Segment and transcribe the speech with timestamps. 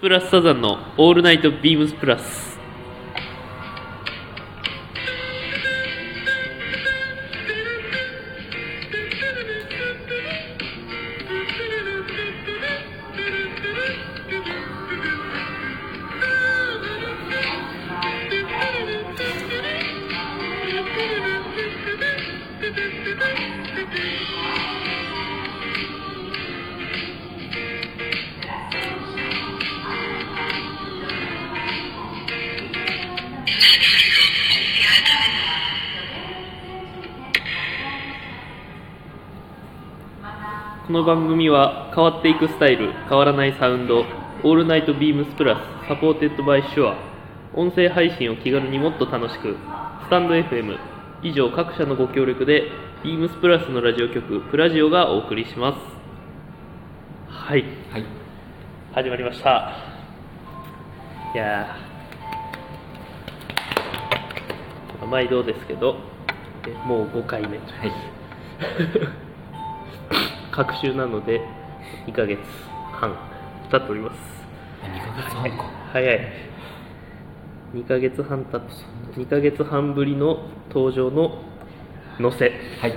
[0.00, 2.47] プラスサザンのオールナイトビームスプラス。
[41.58, 46.96] は変わっていくスタイル、変わらないサウンド、 All Night BEAMS PLUS、supported by Shure、
[47.52, 49.56] 音声配信を気軽にもっと楽しく、
[50.04, 50.78] stand.fm、
[51.24, 52.70] 以上各社のご協力で、
[53.02, 55.78] ビームスプラスのラジオ局、プラジオがお送りします。
[57.28, 58.04] はい、はい。
[58.94, 59.72] 始まりました。
[61.34, 65.96] いやー、毎度ですけど、
[66.68, 67.48] えもう5回目。
[67.48, 67.58] はい。
[70.58, 71.40] 隔週なので
[72.08, 72.40] 2ヶ月
[72.92, 73.16] 半
[73.70, 74.18] 経っております
[74.82, 75.70] 2ヶ月半か。
[75.92, 76.20] 早い
[77.74, 78.66] 2ヶ月半経って
[79.20, 81.38] 2ヶ月半ぶりの登場の
[82.18, 82.50] 乗せ
[82.80, 82.90] はい。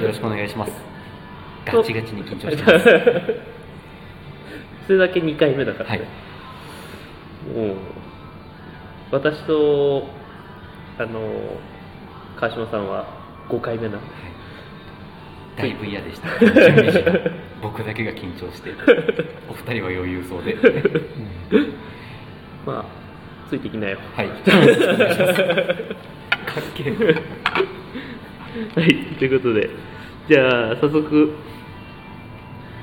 [0.00, 0.72] よろしくお願いします。
[1.66, 2.84] ガチガチに緊張してます。
[4.86, 5.98] それだけ2回目だから、はい。
[5.98, 6.06] もう
[9.10, 10.06] 私と
[10.96, 11.58] あの
[12.36, 13.08] 川島さんは
[13.48, 14.30] 5回目なんでだい
[15.78, 16.28] ぶ嫌でした。
[17.62, 18.70] 僕だけが緊張して、
[19.48, 20.54] お二人は余裕そうで。
[20.54, 21.74] うん
[22.66, 23.00] まあ
[23.48, 24.28] ついてきなよはい。
[24.46, 24.52] か
[26.60, 26.94] っけえ。
[28.80, 29.70] はい、ということで、
[30.28, 31.34] じゃあ、早速、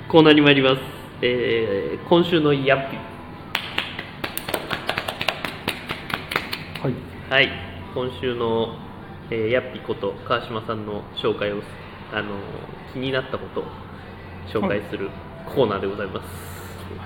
[0.09, 0.81] コーナーに参ります。
[1.21, 2.97] えー今週のヤッピ。
[6.81, 6.93] はい。
[7.29, 7.49] はい、
[7.93, 8.75] 今週の、
[9.29, 11.61] えーヤッピこと川島さんの紹介を、
[12.13, 12.35] あの
[12.93, 13.63] 気になったことを
[14.47, 15.09] 紹介する
[15.45, 16.27] コーナーでございます。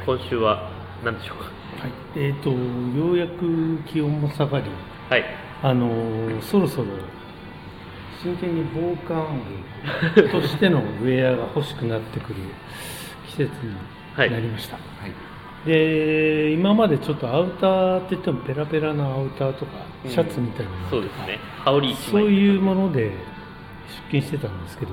[0.06, 0.70] 今週は
[1.04, 1.44] 何でしょうか？
[1.46, 4.66] はい、えー、とようやく気温も下がり、
[5.10, 5.26] はい、
[5.64, 6.88] あのーそろそろ
[8.22, 9.42] 真剣に防寒
[10.16, 12.36] 具としてのウェアが欲しくなってくる
[13.28, 13.76] 季節に
[14.16, 15.68] なりました、はい。
[15.68, 19.72] で今までちょっとアウターって言ってもペラペラなアウターとか
[20.06, 21.40] うんシャツみたいなものとか、そうですね。
[21.66, 22.12] 羽織一枚。
[22.12, 23.12] そういうもので
[24.12, 24.92] 出勤してたんですけど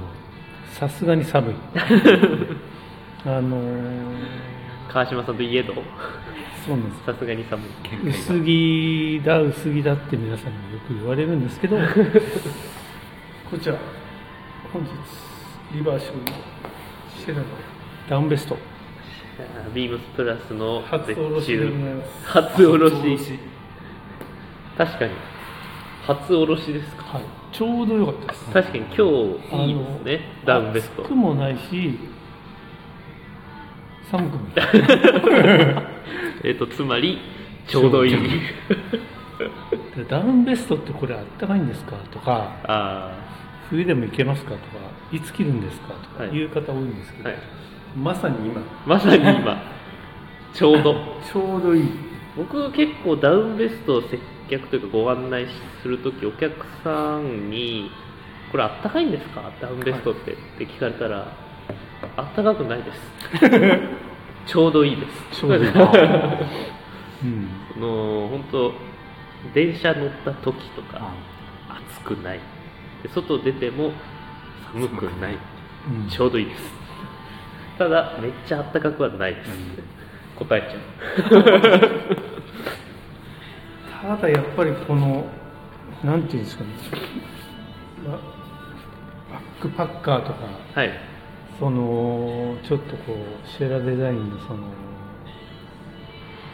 [0.72, 1.54] さすがに寒い。
[3.26, 4.48] あのー
[4.88, 5.74] 川島さんといえど、
[6.64, 7.04] そうなんです。
[7.04, 8.08] さすがに寒い。
[8.08, 11.76] 薄着だ薄着だって皆さんによく言われるんですけど
[13.50, 13.76] こちら
[14.72, 14.88] 本日
[15.74, 16.32] リバーシブルの
[17.18, 17.44] シェラの
[18.08, 18.56] ダウンベスト。
[19.74, 21.56] ビームスプラスの初おろし。
[22.24, 22.96] 初おろし。
[24.76, 25.12] 確かに
[26.08, 27.02] 初おろしですか？
[27.18, 27.22] はい。
[27.52, 28.44] ちょうど良かったです。
[28.50, 29.02] 確かに今日
[29.68, 30.20] いいですね。
[30.46, 31.02] ダウンベスト。
[31.02, 31.98] 暑くもないし
[34.10, 34.66] 寒くもない。
[36.44, 37.18] えっとつまり
[37.66, 38.16] ちょうどいい。
[40.08, 41.96] ダウンベストってこれあったかいんですか？
[42.10, 43.12] とかあ
[43.70, 44.52] 冬でもいけますか？
[44.52, 44.62] とか
[45.12, 45.88] いつ着るんですか？
[45.94, 46.32] とかはい。
[46.32, 47.40] いう方多いんですけど、あはい。
[47.96, 48.60] まさに今。
[48.86, 49.62] まさに今。
[50.54, 50.94] ちょうど。
[51.30, 51.88] ちょうどいい。
[52.36, 55.46] 僕結構ダウンベストを接客というかご案内
[55.82, 57.90] するときお客さんに
[58.50, 59.50] 「これあったかいんですか？
[59.60, 61.26] ダウンベストって」って聞かれたら
[62.16, 63.00] 「あったかくないです」
[64.46, 65.40] ちょうどいいです。
[65.40, 65.70] ちょうどいい。
[67.24, 67.48] うん。
[67.74, 68.72] その本当
[69.52, 71.12] 電車乗った時とか
[71.68, 72.40] 暑くない。
[73.02, 73.92] で外出ても
[74.72, 75.36] 寒くない。
[75.86, 76.08] うん。
[76.08, 76.72] ちょうどいいです。
[77.76, 79.50] ただめっちゃ暖かくはないです、
[80.34, 81.38] 答えちゃう
[84.02, 85.24] ただやっぱりこの
[86.04, 86.70] なんていうんですかね
[88.06, 88.18] ババ
[89.40, 90.38] ックパッカーとか
[90.74, 90.90] はい。
[91.58, 94.62] そのちょっとこうシェラデザインのその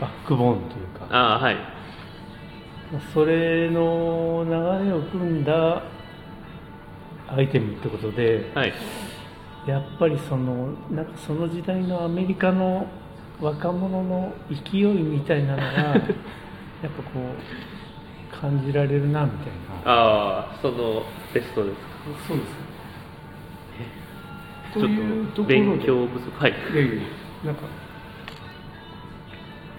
[0.01, 1.07] バックボーンというか。
[1.11, 1.57] ああはい。
[3.13, 5.83] それの流れを組んだ
[7.29, 8.73] アイテムってことではい。
[9.67, 12.87] やっぱりそのなんかその時代のアメリカの
[13.41, 16.01] 若者の勢いみたいなのが
[16.83, 19.47] やっぱこう感じられるなみたい
[19.85, 19.91] な。
[19.91, 21.87] ああそのベストですか？
[22.29, 22.49] そうです
[24.75, 26.31] ちょっと勉強不足。
[26.39, 26.51] はい。
[26.51, 27.03] いやいや
[27.45, 27.63] なんか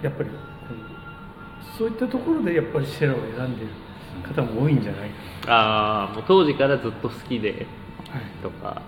[0.02, 0.30] やっぱり
[1.76, 3.70] そういったところでやっぱりシェラを選んでる
[4.34, 7.66] 方も多いんじゃないかああもう当時からずっと好きで
[8.08, 8.22] な、はい。
[8.42, 8.82] とか。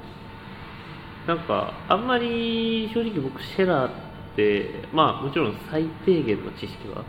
[1.27, 3.91] なんかあんまり正直僕シェラっっ
[4.37, 7.05] てまあもちろん最低限の知識は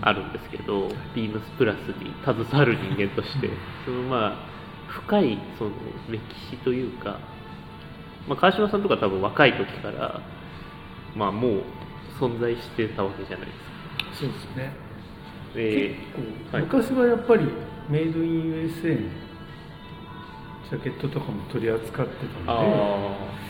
[0.00, 3.50] あるんですけど、ビームスプラスに携わる人間として、
[3.84, 4.52] そのまあ
[4.88, 5.70] 深いその
[6.08, 7.18] 歴史というか、
[8.28, 10.20] まあ、川島さんとか多分若い時から
[11.16, 11.62] まあもう
[12.20, 13.64] 存在してたわけじゃないですか。
[14.20, 14.72] そうですね。
[15.54, 16.64] え結構、はい。
[16.64, 17.48] 昔はやっぱり
[17.88, 19.08] メイドイン USA の
[20.70, 23.42] ジャケットとかも取り扱ってたのであ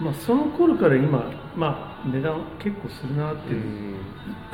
[0.00, 3.94] まあ、その頃から今、まあ、値段結構するなっていうん。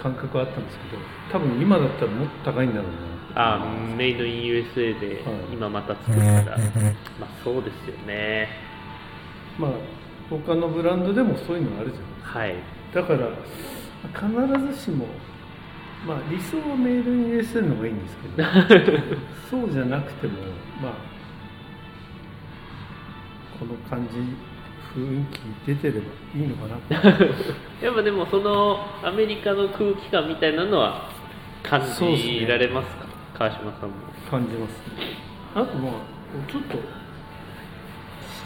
[0.01, 5.53] 感覚はあったんですけど多分今だったらもっと高いんだろうなあーメイドイン USA ではい。
[5.53, 6.59] 今また作ったら、
[7.21, 8.49] まあそうですよね。
[9.59, 9.71] まあ
[10.29, 12.01] 他のブランドでもそういうのあるじゃ
[12.39, 12.63] ないはい。
[12.95, 13.29] だから
[14.13, 15.07] 必ずしも、
[16.07, 18.29] まあ、理想はメイドイン USA の方がいいんですけ
[18.93, 18.99] ど
[19.51, 20.33] そうじゃなくても
[20.83, 20.93] まあ
[23.59, 24.17] この感じ
[24.95, 25.25] 雰囲
[25.65, 27.01] 気出てればいいのかな。
[27.83, 31.09] やっぱでもそのアメリカの空気感みたいなのは
[31.63, 33.07] 感じられますか？
[33.39, 33.95] 川島さんも。
[34.31, 34.83] 感じます
[35.55, 35.93] あとまあ
[36.51, 36.79] ちょっと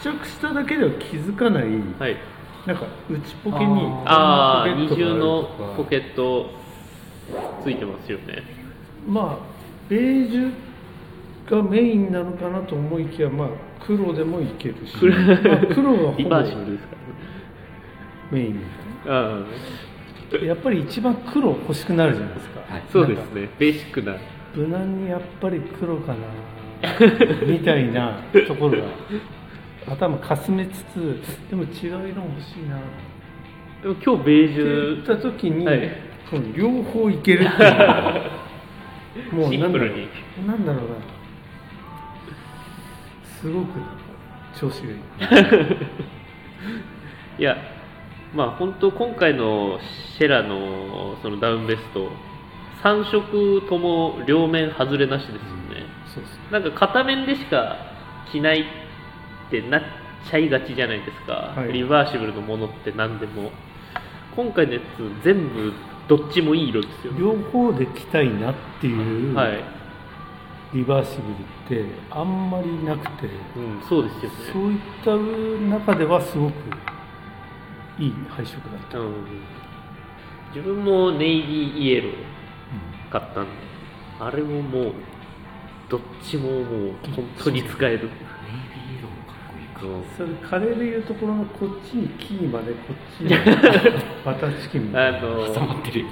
[0.01, 1.63] 試着しただけでは気づかない、
[1.99, 2.17] はい。
[2.65, 6.49] なんか内ポケにああ二重のポケット
[7.63, 8.43] ついてますよね。
[9.07, 9.55] まあ
[9.87, 10.51] ベージュ
[11.49, 13.49] がメインなのかなと思いきやまあ
[13.85, 15.13] 黒でもいけるし、黒。
[15.13, 16.29] まあ、黒がほぼ。
[18.31, 18.55] メイン。
[18.55, 18.61] み
[20.31, 22.81] たいなやっぱり一番黒欲しくなるじゃないですか、はい。
[22.81, 23.49] あそうですね。
[23.59, 24.15] ベーシックな。
[24.55, 26.17] 無難にやっぱり黒かな。
[27.45, 28.87] みたいなところが。
[29.87, 31.19] 頭かすめつつ
[31.49, 32.79] でも違う色欲しいな。
[33.83, 35.91] でも今日ベージって言ュった時に、はい。
[36.55, 37.67] 両方いけるってい
[39.29, 39.33] う。
[39.35, 40.07] もうシなんだろンプルに。
[40.43, 41.14] うなんだろうな
[43.45, 43.67] すごく
[44.59, 44.97] 調子がいい。
[47.37, 47.57] いや
[48.33, 49.79] まあ本当今回の
[50.17, 52.09] シェラのそのダウンベスト
[52.81, 55.41] 3色とも両面外れなしですよね、
[56.07, 57.75] そうですなんか片面でしか
[58.31, 58.65] 着ないっ
[59.51, 59.81] てなっ
[60.27, 61.73] ちゃいがちじゃないですか、はい。
[61.73, 63.51] リバーシブルのものって何でも。
[64.35, 65.71] 今回のやつ全部
[66.09, 67.19] どっちもいい色ですよね。
[67.19, 69.63] 両方で着たいなっていうはい、
[70.75, 74.35] リバーシブルってあんまりなくて、うん、そうですよね。
[74.51, 76.53] そういった中ではすごく
[77.97, 79.13] いい配色だった、うん、
[80.53, 82.13] 自分もネイビーイエロー
[83.09, 83.51] 買ったんで
[84.19, 84.93] あれももう
[85.87, 87.99] どっちももう本当に使える。
[87.99, 88.84] ネイビー
[89.79, 90.03] そう。
[90.17, 93.29] それカレーでいうところのこっちにキーまでこっちに
[94.25, 95.17] バターチキンみたいな。
[95.19, 96.05] あの挟まってるや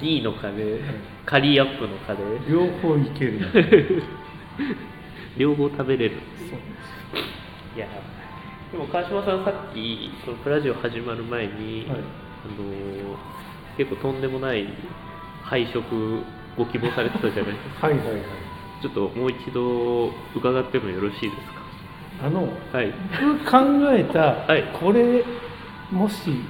[0.00, 0.80] D のカレー。
[1.26, 2.50] カリーアップのカレー。
[2.50, 4.02] 両方いける
[5.36, 6.16] 両方食べれる。
[6.48, 6.58] そう。
[7.76, 7.86] いや
[8.72, 11.98] でも川島さんさっきそのプラジオ始まる前に、はい。
[11.98, 12.02] あ
[12.60, 13.16] の
[13.76, 14.66] 結構とんでもない
[15.42, 15.82] 配色
[16.56, 17.86] ご希望されてたじゃないですか。
[17.86, 18.20] はいはいはい。
[18.82, 21.59] ちょっともう一度伺ってもよろしいです
[22.22, 22.92] あのかはい。
[23.20, 24.64] 僕考えた、はい。
[24.78, 25.24] これ
[25.90, 26.44] もし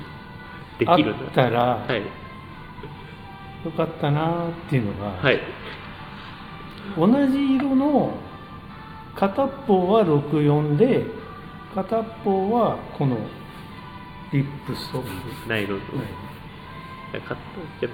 [0.87, 2.03] あっできるなたら、はい。
[3.65, 5.41] よかったなっていうのが、はい。
[6.97, 8.15] 同じ色の
[9.15, 11.05] 片方は64で
[11.75, 13.19] 片方はこの
[14.33, 15.09] リップストップ、
[15.49, 15.81] ナイロン。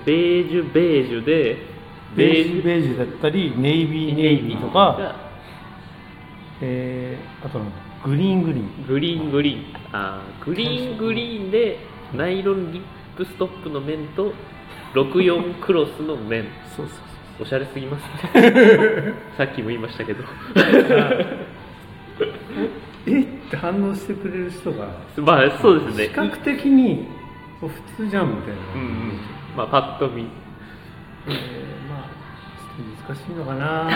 [0.04, 1.56] ベージュベージュで
[2.14, 5.25] ベージュベージュだったりネイビーネイビーとか、が
[6.62, 7.60] えーあと
[8.08, 8.86] グリーングリーン。
[8.86, 9.64] グリーングリーン。
[9.92, 11.78] あーグリーングリーンで
[12.14, 12.82] ナイロンリッ
[13.16, 14.32] プストップの面と
[14.94, 16.44] 64クロスの面。
[16.76, 16.96] そうそう
[17.42, 18.04] おしゃれすぎます
[18.40, 19.12] ね。
[19.36, 20.22] さっきも言いましたけど。
[20.22, 20.32] そう
[23.06, 23.20] え？
[23.20, 24.86] って反応してくれる人が。
[25.18, 26.04] まあそうですね。
[26.04, 27.06] 視覚的に
[27.60, 29.18] 普通じゃんみたいな、うんうん。
[29.56, 30.26] まあパッと見。
[31.28, 32.08] えーまあ
[32.58, 33.88] ちょっと難しいのかな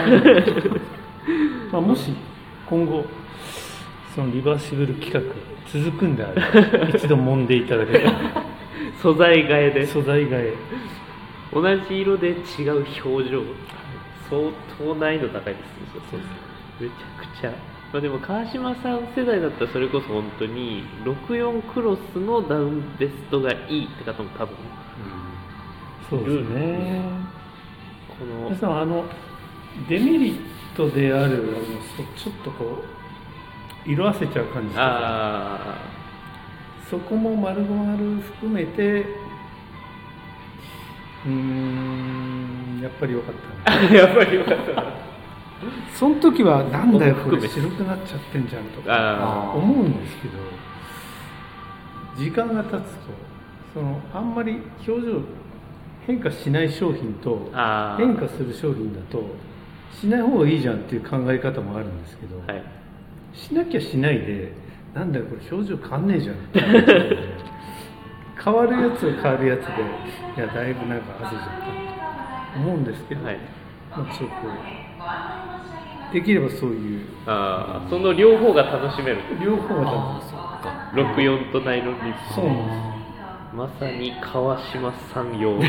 [1.72, 2.12] まあもし
[2.70, 3.04] 今後
[4.14, 5.20] そのリバーシブル企画
[5.70, 8.12] 続くんであれば 一度揉んでいただければ。
[9.02, 9.86] 素材替えで。
[9.86, 10.54] 素材替え。
[11.52, 13.42] 同じ色で違う表情。
[14.30, 16.20] 相当難易度高いですねそう
[16.80, 17.50] めちゃくちゃ、
[17.92, 24.56] まあ、でも川島さん世代だったらそれこそ本当に64クロスのダウンベストがいいって方も多分。
[26.08, 27.02] そうですね。
[28.08, 29.04] この皆さんあの
[29.88, 31.44] デメリットである
[32.16, 32.82] ちょっとこ
[33.86, 34.80] う色あせちゃう感じとか。
[34.80, 35.76] あ
[36.90, 39.02] そこも丸々含めて
[41.24, 43.34] うーんやっぱり良かっ
[43.64, 43.78] たな。
[43.78, 44.84] あ やっぱりよかったな。
[45.94, 50.38] その時はなんだよこれ白くなっちゃってんじゃんとかあ思うんですけど
[52.16, 52.80] 時間が経つと
[53.74, 55.20] そのあんまり表情
[56.06, 57.50] 変化しない商品と
[57.98, 59.22] 変化する商品だと
[60.00, 62.62] しない方がいいじゃんっていう考え方もあるんですけど、はい。
[63.32, 64.52] しなきゃしないで
[64.94, 66.60] なんだよこれ表情変わんねえじゃんって。
[68.42, 69.72] 変わるやつは変わるやつで
[70.36, 73.38] いやだいぶなんか汗じゃったと思うんですけど、はい。
[73.90, 77.06] まあ、ちょっとできればそういう。
[77.26, 79.18] ああその両方が楽しめる。
[79.44, 82.99] 両方がああ多そっか64とナイロンリップ分そうなんです
[83.54, 85.58] まさに川島さん用。
[85.58, 85.68] で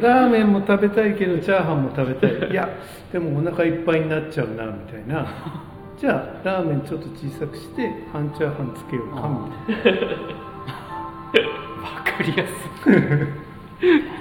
[0.00, 2.32] ラーメンも食べたいけどチャーハンも食べたい。
[2.52, 2.68] いや
[3.12, 5.26] でもお腹いっぱいになっちゃうなみたいな。
[5.96, 9.30] じゃあラーメンちょっと小さくして半チャーハンつけようか
[9.66, 10.00] みたいな。
[10.00, 10.06] わ
[12.04, 12.68] かりやす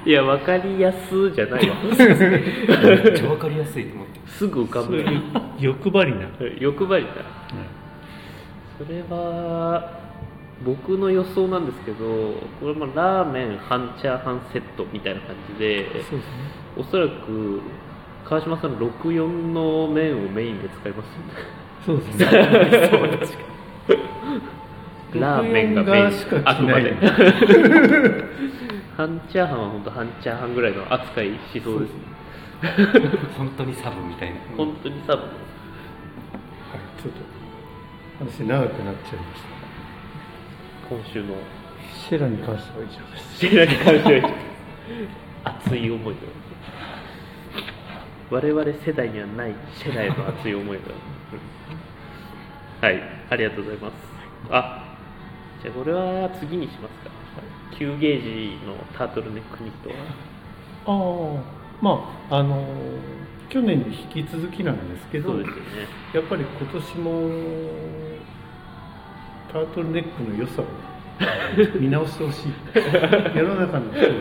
[0.06, 0.10] い。
[0.10, 1.76] いや分かりやすじゃないわ。
[1.84, 1.96] めっ
[3.14, 4.20] ちゃわかりやすいと思って。
[4.28, 5.04] すぐ浮かぶ
[5.60, 6.28] 欲張りな、
[6.60, 7.10] 欲張りだ
[8.78, 10.05] それは
[10.64, 16.22] 僕の予想なんですけどこれもラーメン半チャーハンセットみたいな感じでそうですね。
[16.78, 17.62] おそらく
[18.24, 21.34] 川島さん64の麺をメインで使いますよね。
[21.86, 22.26] そうですね。
[22.90, 23.38] そう確か
[25.14, 26.94] ラーメンがメイ64ンあくまで。
[28.98, 31.90] 半チャーハンは本当半チャーハンぐらいの扱いしそうです。
[31.94, 32.16] ね
[32.62, 33.08] に
[33.38, 34.38] 本当にサブみたいな。
[34.56, 35.22] 本当にサブ。
[35.22, 35.30] はい、
[37.02, 37.20] ちょっと
[38.26, 39.55] 話長くなっちゃいました
[40.90, 41.36] 今週の。
[42.08, 43.40] シェラに関しては以上です。
[43.40, 44.30] シェラに関しては
[45.44, 46.20] 熱い思いが
[48.32, 50.84] 我々世代にはないシェラへの熱い思いが
[52.82, 53.02] うんはい。
[53.30, 53.94] ありがとうございます。
[54.52, 54.98] あ
[55.62, 57.12] じゃあこれは次にしますか。
[57.78, 59.96] 9ゲージのタートルネックニットは。
[60.86, 61.44] ああ
[61.82, 62.66] まああのー
[63.48, 65.46] 去年に引き続きなんですけどね。
[66.14, 67.30] やっぱり今年も
[69.52, 70.66] タートルネックの良さを
[71.80, 72.54] 見直してほしい。
[73.38, 74.16] 世の中の人に。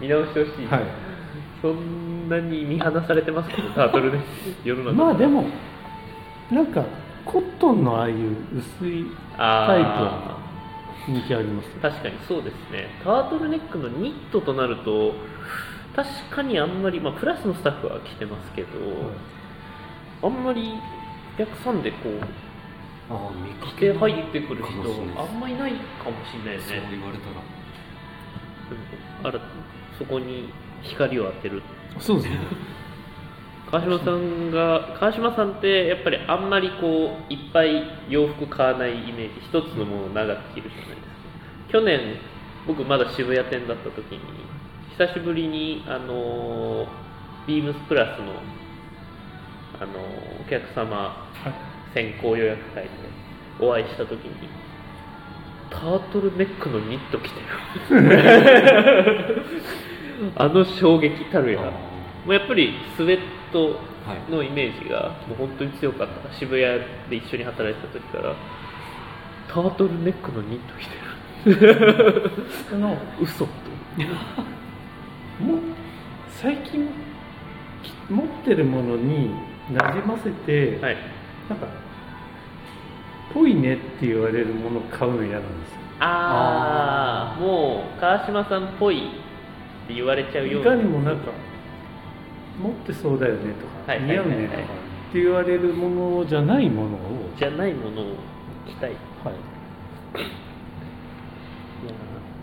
[0.00, 0.82] 見直してほしい、はい。
[1.62, 3.56] そんなに見放されてますか？
[3.62, 4.26] ねタートルネック
[4.68, 4.92] 世の中。
[4.92, 5.46] まあでも
[6.50, 6.84] なんか
[7.24, 9.06] コットンのああいう薄い
[9.36, 10.36] タイプはあ
[11.06, 12.88] 人気あります確かにそうですね。
[13.02, 15.14] タートルネックのニットとなると
[15.96, 18.68] 確かにあんまり、まあ、プラスのスタッフは着てますけど、
[20.22, 20.74] あんまり
[21.34, 22.12] お客さんでこう
[23.10, 27.40] ああ見かけ入ってくる人あんまりないかもしれないそうね言われたら。
[27.40, 29.40] うんあら
[29.98, 31.62] そこに光を当てる。
[31.98, 32.38] そうですね。
[33.70, 41.08] 川島さんが川島さんってやっぱりあんまりこういっぱい洋服買わないイメージ一つのものを長く着るじゃないですか。
[41.72, 42.16] 去年
[42.66, 44.20] 僕まだ渋谷店だった時に
[44.96, 46.86] 久しぶりにあの
[47.46, 48.32] ビームスプラスの
[49.80, 49.92] あの
[50.40, 52.90] お客様はい先行予約会で
[53.60, 54.48] お会いした時に
[55.70, 57.40] タートルネックのニット着て
[57.90, 59.44] る。
[60.34, 61.70] あの衝撃たるやあも
[62.26, 63.20] うやっぱりスウェッ
[63.52, 63.78] ト
[64.28, 66.32] のイメージがもう本当に強かった。
[66.34, 66.60] 渋谷
[67.08, 68.34] で一緒に働いてた時から
[69.46, 72.42] タートルネックのニット着てる。
[72.72, 73.50] あの嘘と。
[75.40, 75.60] も
[76.30, 76.88] 最近
[77.82, 79.30] き持ってるものに
[79.70, 81.17] なじませて、はい
[81.48, 81.66] なんか
[83.32, 85.78] ぽいねって言われるものを買うの嫌なんですよ。
[86.00, 91.32] ああもう川島さんっぽいって言われちゃうよいうかなにもなんか
[92.62, 94.26] 持ってそうだよねとか、はいはいはいはい。
[94.26, 97.30] 似合うねとかって言われるものじゃないものを。
[97.36, 98.04] じゃないものを
[98.66, 98.92] 着たい。
[98.92, 99.34] いはい。
[100.14, 101.94] や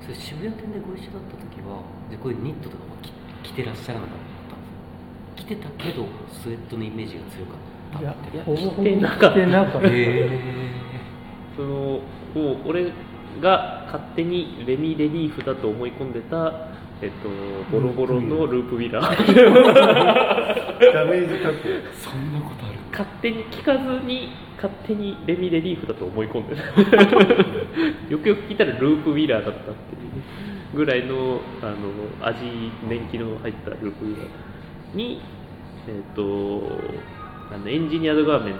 [0.01, 3.12] それ渋谷店でご一緒だった時はじゃあこういうニットとかも着
[3.43, 9.46] 着てらっしゃらなかった着てたけどスウェットのイメージが強かったいやっていやほぼほぼ着てなかった。
[9.48, 9.90] なかった
[11.56, 12.02] そのも
[12.36, 12.92] う俺
[13.42, 16.70] が勝手にレミレリーフだと思い込んでた、
[17.02, 17.30] えっと、
[17.72, 19.16] ボロボロのループウィラー。
[20.94, 21.56] ダメージ加工
[21.98, 22.75] そんなことある？
[22.92, 26.62] 勝手に聞かずに勝手にレミレリーフだと思い込んでた。
[28.10, 29.74] よくよく聞いたらループウィラーだったってい
[30.74, 31.75] うぐらいのあの
[32.28, 35.22] 味年季の入ったループウィラーに
[35.88, 36.22] えっと
[37.52, 38.60] あのエンジニアードガーメンツ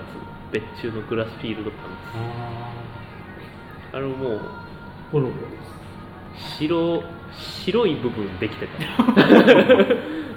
[0.52, 1.82] 別注のグラスフィールドパン
[3.92, 3.98] ツ。
[3.98, 4.42] あのもう
[5.12, 5.36] ボロボロ
[6.58, 8.74] 白白い部分できてた。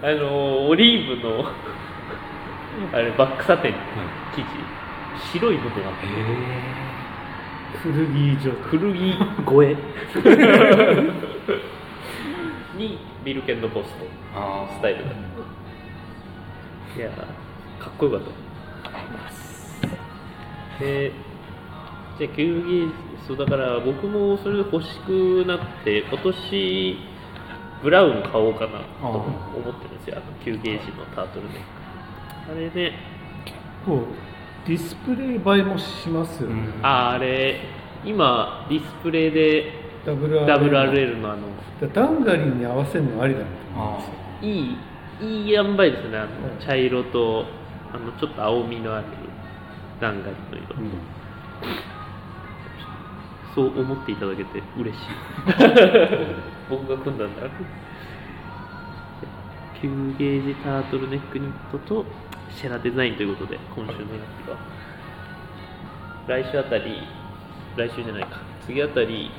[0.09, 1.45] あのオリーブの
[2.93, 3.75] あれバックサテン
[4.35, 4.47] 生地。
[5.33, 6.11] 白い部分あってへ
[7.83, 8.63] 古着状態。
[8.63, 8.97] 古着
[9.65, 9.77] 越え。
[12.79, 14.07] にビルケンのポスト。
[14.35, 15.11] あスタイルだ
[16.97, 17.11] いや
[17.79, 18.21] かっこよかっ
[20.79, 20.85] た。
[20.85, 21.13] で
[22.19, 22.93] じゃあ9ゲージ
[23.27, 26.99] そうだから僕もそれで欲しくなって今年
[27.83, 30.17] ブラウン買おうかなと思ってるんですよ。
[30.17, 32.53] あの9ゲージのタートルネック。
[32.53, 32.93] あれね。
[33.85, 36.87] こうディスプレイ映えもしますよね、うん。
[36.87, 37.61] ああれ
[38.05, 39.73] 今ディスプレイで
[40.05, 41.49] WRL のあの
[41.93, 44.15] ダンガリーに合わせるのありだなと思うんですよ。
[44.43, 46.19] いいいい塩梅ですね。
[46.19, 46.59] あの、うん。
[46.59, 47.45] 茶色と
[47.93, 49.07] あのちょっと青みのある
[50.01, 50.91] ダンガリの色、うん。
[53.55, 55.05] そう思っていただけて嬉しい。
[56.71, 57.43] 僕が組んだんだ。
[59.83, 62.05] 9ゲージタートルネックニットと
[62.51, 64.07] シェラデザインということで今週のや
[64.45, 64.57] つが。
[66.29, 67.03] 来週あたり
[67.77, 68.41] 来週じゃないか。
[68.67, 69.31] 次あたり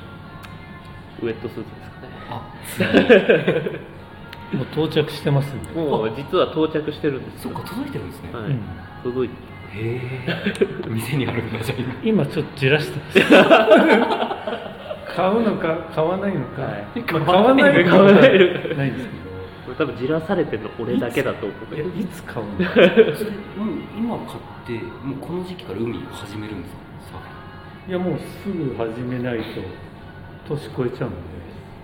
[1.22, 2.12] ウェットスーツですかね。
[2.30, 3.90] あ
[4.52, 7.52] もう到着してますんで、もう実は到着してるんですよ。
[7.54, 8.44] そっか届いてるんですね、はい。
[8.46, 8.62] うん。
[9.04, 9.34] 届いて。
[9.72, 10.88] へえ。
[10.90, 12.26] 店にあるんだじゃあ今。
[12.26, 13.20] ちょっとじらしてます。
[15.14, 16.84] 買うのか買わないのか、はい。
[17.12, 17.90] まあ買わないのか。
[17.90, 18.74] 買わないのか。
[18.74, 19.20] ないんですけ
[19.66, 21.76] これ多分じらされてるの俺だけだと思う。
[21.76, 22.52] どいつ買うの？
[22.64, 23.32] そう
[23.96, 24.72] 今買って
[25.04, 26.74] もうこの時期から海始めるんです
[27.12, 27.20] か？
[27.88, 29.44] いやもうすぐ始めないと
[30.48, 31.16] 年越えちゃうんで。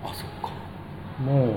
[0.03, 0.49] あそっか。
[1.23, 1.55] もう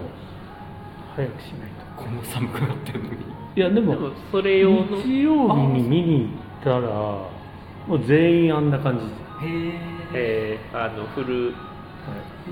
[1.20, 2.02] 早くしないと。
[2.02, 3.16] こんな寒くなってるのに。
[3.56, 6.28] いやでもでもそれ用の日曜日に見に行
[6.60, 7.28] ったらも
[7.96, 9.04] う全員あんな感じ。
[9.46, 9.72] へ
[10.14, 11.52] えー、あのフル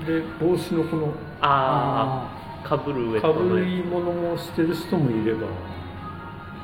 [0.05, 2.29] で帽子のこのあ
[2.63, 5.47] あかぶるウェッかトのやぶり物もしてる人もいれば。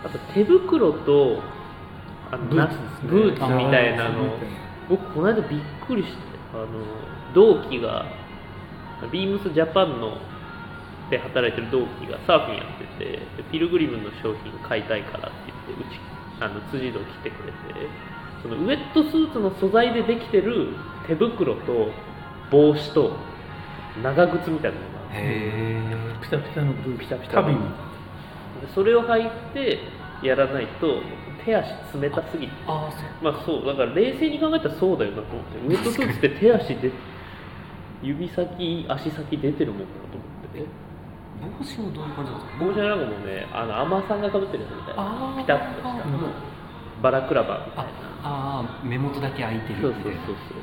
[0.03, 1.41] つあと手袋と
[2.31, 3.09] あのなブーツですね。
[3.09, 4.37] ブーツみたいなの。
[4.89, 6.15] 僕この間びっくりして
[6.53, 6.67] あの
[7.33, 8.05] 同期が
[9.11, 10.17] ビームスジャパンの
[11.09, 15.99] で働いてる同期がサーフィンやっててでピルグリムの商品買いたいからって言ってうち
[16.39, 17.57] あの辻堂来てくれて
[18.41, 20.75] そのウェットスーツの素材でできてる
[21.07, 21.91] 手袋と
[22.51, 23.17] 帽子と
[24.01, 25.83] 長靴みたいなのがえ
[26.21, 27.47] ピタピタのブーピタピタの。
[27.47, 27.67] 旅にで
[28.73, 29.79] それを履いて
[30.23, 31.01] やらないと
[31.45, 31.69] 手足
[32.01, 32.53] 冷たすぎて。
[32.67, 36.91] ああまあそうだから冷静に考えたらそうだよなと思ってウェットスーツって手足で
[38.01, 40.84] 指先足先出てるもんなと思って
[41.41, 42.65] 帽子もどういう感じなんですか？
[42.65, 45.35] 帽子はなんかもうねあの海女さんがかぶってるやつみたいな。
[45.37, 45.89] ピタッとした。
[46.07, 46.31] もう
[47.01, 47.89] バラクラバみたいあな。
[48.23, 50.57] あー目元だけ開いてるそうそうそうそう。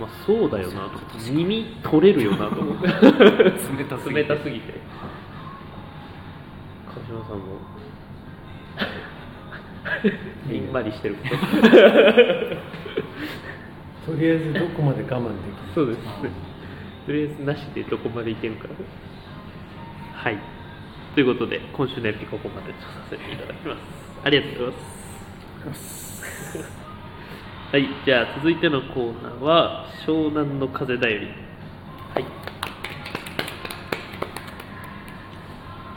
[0.00, 0.98] まあそうだよなと。
[1.30, 2.86] 耳取れるよなと思って。
[3.76, 4.22] 冷たすぎて。
[4.22, 4.72] 冷たすぎて。
[6.88, 7.42] 川島さんも。
[10.48, 11.16] にんまりしてる。
[11.16, 11.36] けど
[14.06, 15.98] とりあえずどこまで我慢できるそうです。
[16.08, 16.22] あ
[17.06, 18.68] とりあえずなしでどこまでいけるか
[20.22, 20.38] はい。
[21.14, 23.78] ということで今週のエピここまでとさせていただきます。
[24.22, 24.74] ありがとうござい
[25.66, 26.22] ます。
[27.72, 27.88] はい。
[28.06, 31.26] じゃあ続いてのコーナーは湘南の風だより。
[31.26, 32.22] はい。
[32.22, 32.28] こ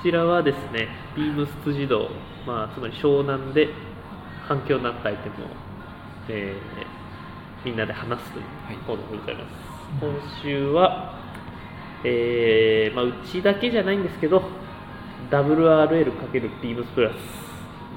[0.03, 2.09] ちらはですねビームス辻堂、
[2.47, 3.69] まあ、つまり湘南で
[4.47, 5.47] 反響になったアイテムを、
[6.29, 6.95] えー
[7.65, 8.77] みんなで話すというはい。
[8.85, 9.47] コーナーでございます、
[9.99, 11.14] 今週は、
[12.07, 14.43] えーまあ、うちだけじゃないんですけど
[15.31, 17.13] WRL× ビームスプラス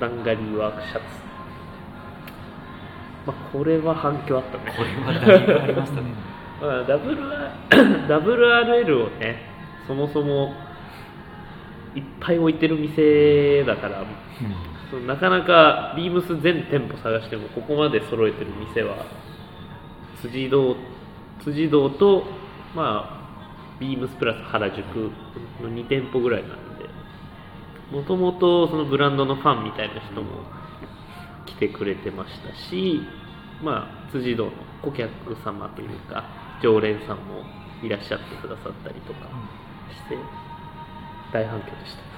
[0.00, 1.00] ダンガリーワークシャツ、
[3.26, 4.74] まあ、これは反響あったね。
[4.76, 6.14] これはだいぶありましたね。
[6.60, 9.36] まあ、WR WRL をね
[9.86, 10.54] そもそも
[11.94, 14.04] いっぱい置いてる店だから
[14.90, 18.96] そのなかなかビームス全店舗探してもここまで揃えてる店は
[20.20, 20.76] 辻堂
[21.44, 22.24] 辻堂と、
[22.74, 23.17] まあ、
[23.80, 24.80] ビームスプラス原宿
[25.62, 26.88] の2店舗ぐらいなんで
[27.90, 30.42] もともとそのブランドのファンみたいな人も
[31.46, 33.00] 来てくれてましたし、
[33.62, 36.24] まあ、辻堂の顧客様というか
[36.62, 37.44] 常連さんも
[37.82, 39.20] いらっしゃってくださったりとか
[39.90, 40.18] して
[41.32, 42.08] 大反響でした。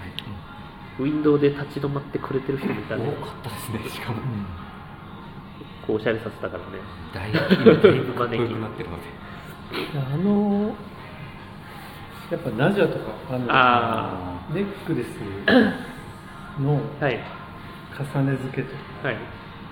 [0.99, 3.09] ウィンドウで立ち止まってくれてる人もいたね。
[3.09, 4.21] 多かったですねしかも。
[5.87, 6.79] こうおしゃれさせたからね。
[7.15, 9.03] だいぶ今だいぶなってるので。
[9.97, 10.75] あの
[12.31, 15.09] やっぱナジャとかあのあネックレス
[16.61, 17.19] の はい。
[18.15, 19.17] 重ね付けとかはい。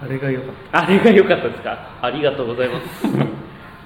[0.03, 0.83] あれが良かった。
[0.83, 1.79] あれが良かったですか？
[2.03, 3.07] ありがとうございます。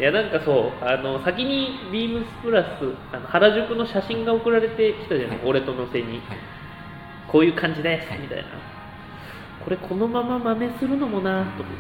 [0.01, 2.67] いやなんかそうあの先にビームスプラス
[3.13, 6.09] あの原宿の写真が送られてきたじゃない、はい俺とのせに。
[6.09, 6.21] はい。
[7.29, 8.21] こういう感じです、はい。
[8.21, 8.45] みたいな。
[9.65, 11.75] これこのまま真似するのもなと思っ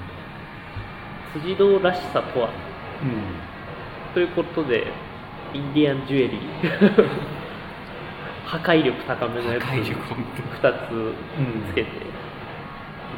[1.35, 1.41] て。
[1.41, 2.51] 辻堂らしさとは。
[4.15, 4.87] ということで
[5.55, 7.09] インディアンジュエリー
[8.47, 9.65] 破壊力高めのやつ。
[9.65, 10.69] 破壊力本当。
[10.69, 11.15] に2
[11.67, 11.89] つつけて、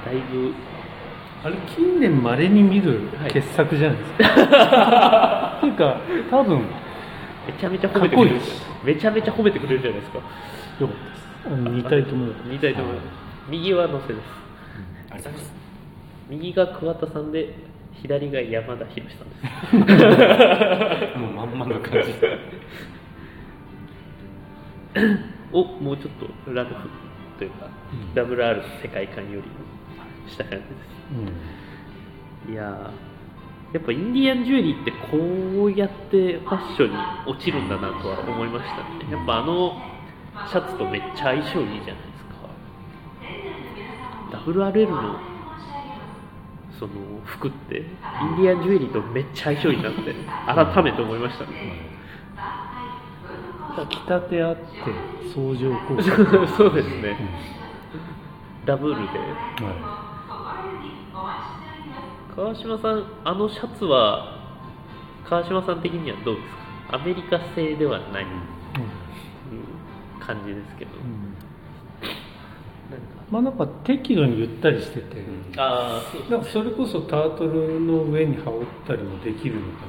[0.04, 0.54] だいぶ。
[1.42, 3.32] あれ近年まれに見るはい。
[3.32, 6.60] 傑作じゃないですか、 っていうか多分
[7.46, 8.40] めちゃめちゃ褒めてくれる。
[8.84, 10.18] めちゃめちゃ褒めてくれるじゃないですか。
[10.18, 11.24] よかったです。
[11.46, 12.98] あの2体とも2体ともはい。
[13.48, 14.22] 右は乗せです。
[15.10, 15.52] ありがとうございます。
[16.30, 17.54] 右が桑田さんで
[18.02, 19.88] 左が山田博さんで
[21.12, 21.18] す。
[21.18, 22.14] もうまんまの感じ。
[25.52, 26.88] をもうちょっとラルフ
[27.38, 27.68] というか、
[28.16, 28.22] うん。
[28.22, 29.52] WR の世界観よりも
[30.26, 30.74] した感じです。
[32.46, 33.14] うんいやー
[33.74, 39.11] やっぱインディアンジュエリーってこうやってファッションに落ちるんだなとは思いましたね。
[39.11, 39.72] やっぱあの
[40.48, 42.12] シャツとめっちゃ相性いいじゃないで
[44.30, 44.50] すか。
[44.52, 45.18] WRL の
[46.78, 46.92] その
[47.24, 50.00] 服ってインディアンジュエリーとめっちゃ相性いいなって
[50.74, 51.44] 改めて思いました。
[51.46, 51.94] ね
[53.88, 54.62] 着立てあって
[55.34, 56.02] 相乗効果、
[56.56, 57.16] そうですね。
[58.64, 59.02] ダブルで。
[59.02, 60.64] は
[62.37, 64.38] 川島さんあのシャツは
[65.28, 66.46] 川島さん的にはどうです
[66.90, 66.96] か？
[66.96, 70.24] アメリカ製ではないいうん。
[70.24, 71.33] 感じですけど、うん
[73.30, 75.24] まあなんか適度にゆったりしてて、
[75.56, 79.87] ああなんかそれこそタートルの上に羽織ったりもできるのか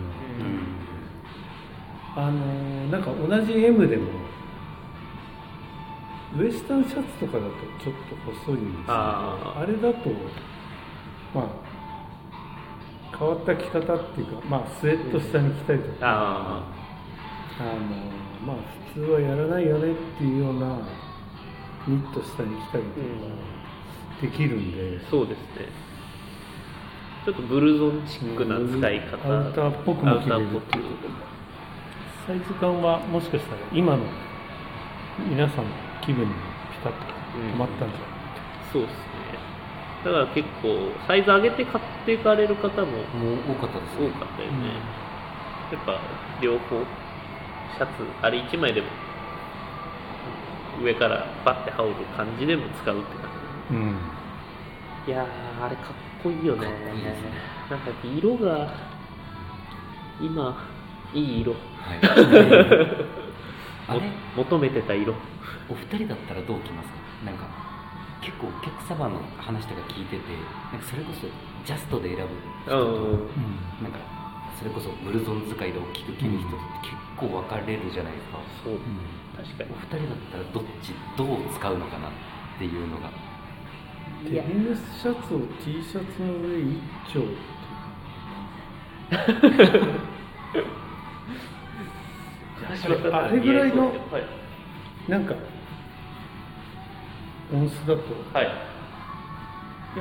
[2.16, 4.10] な、あのーなんか同じ M でも
[6.38, 7.50] ウエスタンシャツとかだと
[7.84, 10.10] ちょっと細いんですけどあれだと
[11.34, 11.48] まあ
[13.18, 16.64] 変わった着方っていうかまあスウェット下に着たりとか、あ
[17.60, 17.72] あの
[18.46, 18.56] まあ
[18.94, 20.80] 普通はやらないよねっていうような
[21.88, 23.06] ニット下に着たりとか
[24.22, 25.68] できるんで、あそうですね。
[27.26, 29.18] ちょっとブルゾンチックな使い方。
[29.28, 30.80] アウターっぽくも着れるアウターっぽく
[32.28, 34.04] サイズ感はもしかしたら今の
[35.30, 35.72] 皆さんの
[36.02, 36.40] 気分にピ
[36.84, 37.00] タッと
[37.38, 37.98] 止まったんじゃない？
[38.74, 39.06] そうですね。
[40.06, 42.92] だから結構サイズ上げて買っていかれる方も
[43.50, 44.70] 多かったです多かったよね、
[45.72, 46.00] やっぱ
[46.42, 46.86] 両方
[47.76, 48.88] シャツあれ1枚でも
[50.84, 53.30] 上からバッて羽織る感じでも使うって感
[53.72, 53.98] うん。
[55.06, 55.86] じいやーあれかっ
[56.24, 56.68] こいいよね。
[56.68, 57.16] ね。
[57.70, 58.74] なんか色が
[60.22, 60.56] 今
[61.14, 61.54] いい色。
[61.54, 62.00] はい。
[63.88, 64.00] あれ？
[64.00, 64.06] も
[64.38, 65.14] 求めてた色。
[65.70, 66.96] お二人だったらどうきますか？
[67.26, 67.46] なんか
[68.22, 70.22] 結構お客様の話とか聞いてて
[70.72, 71.28] なんかそれこそ
[71.66, 72.34] ジャストで選ぶ
[72.66, 74.00] 人とうんなんか
[74.58, 78.38] それこそブルゾン使いで大きく着る人って結構分かれるじゃないですか。
[78.64, 78.74] そう
[79.36, 82.12] 確かお二人だったらどっちどう使うのかなっ
[82.58, 83.12] ていうのが。
[84.24, 86.80] にいやデニムシャツを T シャツの上一
[87.14, 87.30] 丁って
[93.14, 94.24] あれぐらいのはい、
[95.12, 95.36] なんか
[97.54, 98.02] 音数だと。
[98.34, 98.46] はい。
[98.46, 98.52] や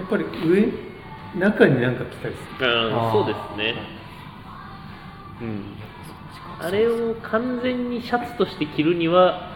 [0.03, 0.73] っぱり上
[1.39, 2.67] 中になんか着たりする。
[2.67, 3.13] うんあー。
[3.13, 3.75] そうですね。
[5.43, 5.77] うん
[6.61, 9.51] あれを完全にシャツとして着るには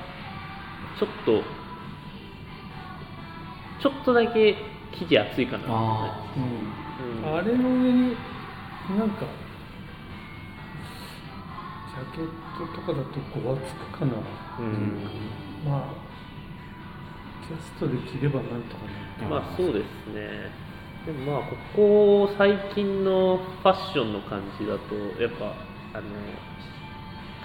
[0.99, 1.43] ちょっと
[3.81, 4.57] ちょっとだけ
[4.93, 5.65] 生地厚いかな。
[5.69, 7.37] あうんうん。
[7.37, 8.17] あれの上に
[8.99, 9.27] なんか
[11.87, 12.27] ジャケッ
[12.59, 14.15] トとかだとごわつくかな。
[14.59, 15.05] うん。
[15.65, 16.09] まあ
[17.47, 18.83] ジャストで着ればなんとか
[19.23, 19.29] な。
[19.29, 20.51] まあそうですね。
[21.07, 25.55] でもまあここ最近のファッションの感じだとやっぱ
[25.97, 26.09] あの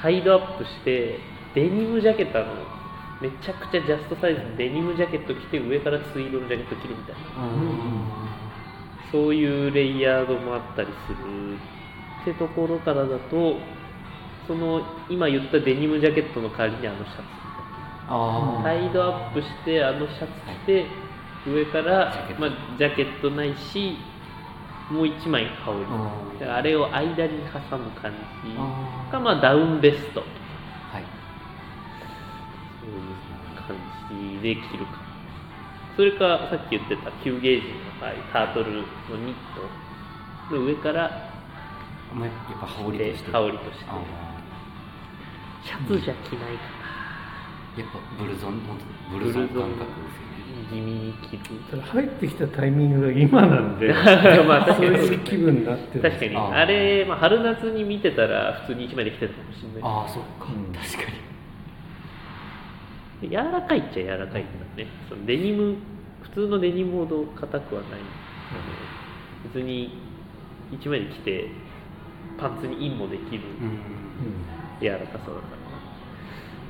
[0.04, 1.18] タイドアップして
[1.56, 2.54] デニムジャケットあの
[3.22, 7.20] めちゃくちゃジャストサイズのデニムジャケット着て上からツイードのジャケット着るみたいな。
[9.13, 13.58] そういうレイヤードもあったりするってところからだと
[14.48, 17.22] その今言ったデニムジャケットの代わりにあのシャツ。
[18.10, 20.34] あタイドアップしてあのシャツ
[20.66, 20.86] 着て
[21.48, 23.98] 上からまあ、ジャケットないし
[24.93, 28.12] もう一枚羽織あであれを間に挟む感
[28.45, 28.53] じ。
[28.58, 30.19] あかまあダウンベスト。
[30.21, 30.25] は
[30.99, 31.03] い。
[32.79, 33.01] そういう
[33.67, 33.75] 感
[34.38, 35.01] じで着るか。
[35.97, 38.77] それかさっき言ってた9ゲージの場合タートルの
[39.25, 40.56] ニット。
[40.56, 41.32] の上から
[42.13, 43.32] まあやっぱ羽織でとして。
[43.32, 43.86] 羽織として。
[43.88, 43.97] あ
[45.63, 48.62] シャツじゃ着ないかーやっぱブルゾン
[49.10, 50.23] ブルゾン感覚ですよ
[50.63, 61.21] ねな地味に着るただ入ってきたタイミングが今なんでまあ確そういう気分になってる確かにあれ、まあ、春夏に見てたら普通に1枚で着てたかもしれないああそっか、うん確かに
[63.30, 65.78] 柔らかいっちゃ柔らかいんだねそのデニム
[66.23, 67.99] 普通のデニムほど硬くはない、あの
[69.54, 69.97] 別に
[70.71, 71.47] 1枚で着て
[72.39, 73.80] パンツにインもできるうん
[74.82, 75.38] 柔らかさだから、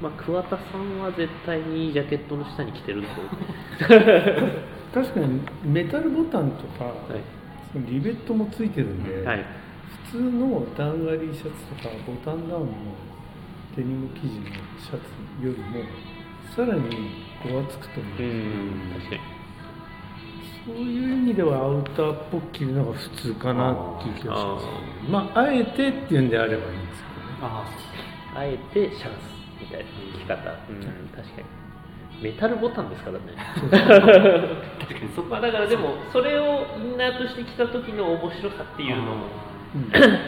[0.04, 3.08] まあ桑田さんは絶対にジャケットの下に着てると。
[4.94, 6.94] 確かにメタルボタンとか、はい。
[7.72, 9.46] そそのリベットもついてるんで、はい。
[10.12, 12.68] 普通のダウンガリーシャツとかボタンダウンの
[13.78, 14.46] デニム生地の
[14.78, 15.84] シャツよりも
[16.54, 19.22] さらにごわつくと思う、うん確かに。
[20.66, 24.66] そういう意味ではアウターっぽく着るのが普通かなっていう気がします。
[24.68, 27.04] あまああえてっていうんであればいいんです
[27.42, 27.66] あ
[28.36, 29.43] あえてシャンスみ
[29.74, 29.86] たい
[30.30, 31.10] な着方うん。
[31.10, 31.64] 確かに。
[32.22, 33.26] メタルボタンですからね。
[33.36, 33.56] あ
[34.80, 39.26] 確かにそこはまあだからでもそれをインナーとして着た時の面白さっていうのも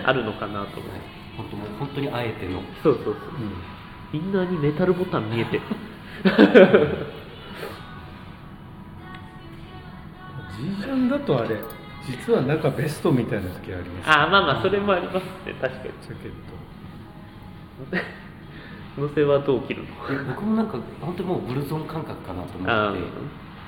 [0.03, 0.91] あるのかなと思う。
[1.37, 2.61] 本当もう本当にあえての。
[2.83, 3.13] そうそうそう。
[3.13, 4.19] うん。
[4.19, 5.61] インナーにメタルボタン見えて。
[10.57, 11.57] ジージャンだとあれ
[12.07, 15.53] 実は中ベストみたいな時ありますああまあまあそれもありますね。
[15.59, 15.91] 確かに。
[16.01, 18.24] ジャケッ
[19.01, 19.89] のせはどう着るの？
[20.09, 23.01] え僕もなんか本当にもうブルゾン感覚かなと思あって。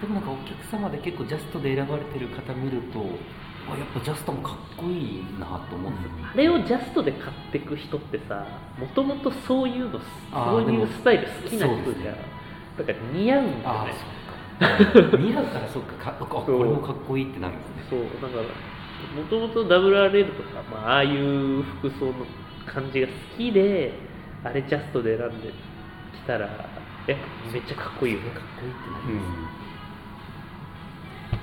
[0.01, 2.99] でもなんかお客様で結構ジャストで選ばれてる方見ると
[3.67, 5.99] あやっぱジャストもかっこいいなと思って、
[6.33, 12.15] あれをジャストで買ってく人ってさもともとそういうのそういうスタイル好きな人じゃん、
[12.77, 13.93] だから似合うんだよね。
[15.19, 16.11] 似合うからそうか。
[16.11, 17.83] か あこれもかっこいいってなるんですね。
[17.89, 22.13] そうだからもともと WRL とか、まあ、ああいう服装の
[22.65, 23.93] 感じが好きで
[24.43, 25.54] あれジャストで選んでき
[26.26, 26.47] たら
[27.08, 27.15] え
[27.54, 28.32] めっちゃかっこいいよね。
[28.32, 29.23] かっこいいってなト、りま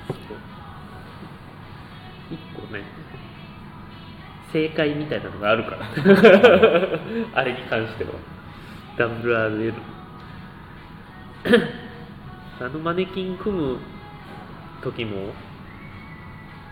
[0.05, 0.37] す、そう。
[2.31, 2.83] 一個ね
[4.53, 5.79] 正解みたいなのがあるから。
[7.33, 8.11] あれに関しては。
[8.97, 9.73] WRL
[12.61, 13.77] あのマネキン組む
[14.81, 15.33] 時も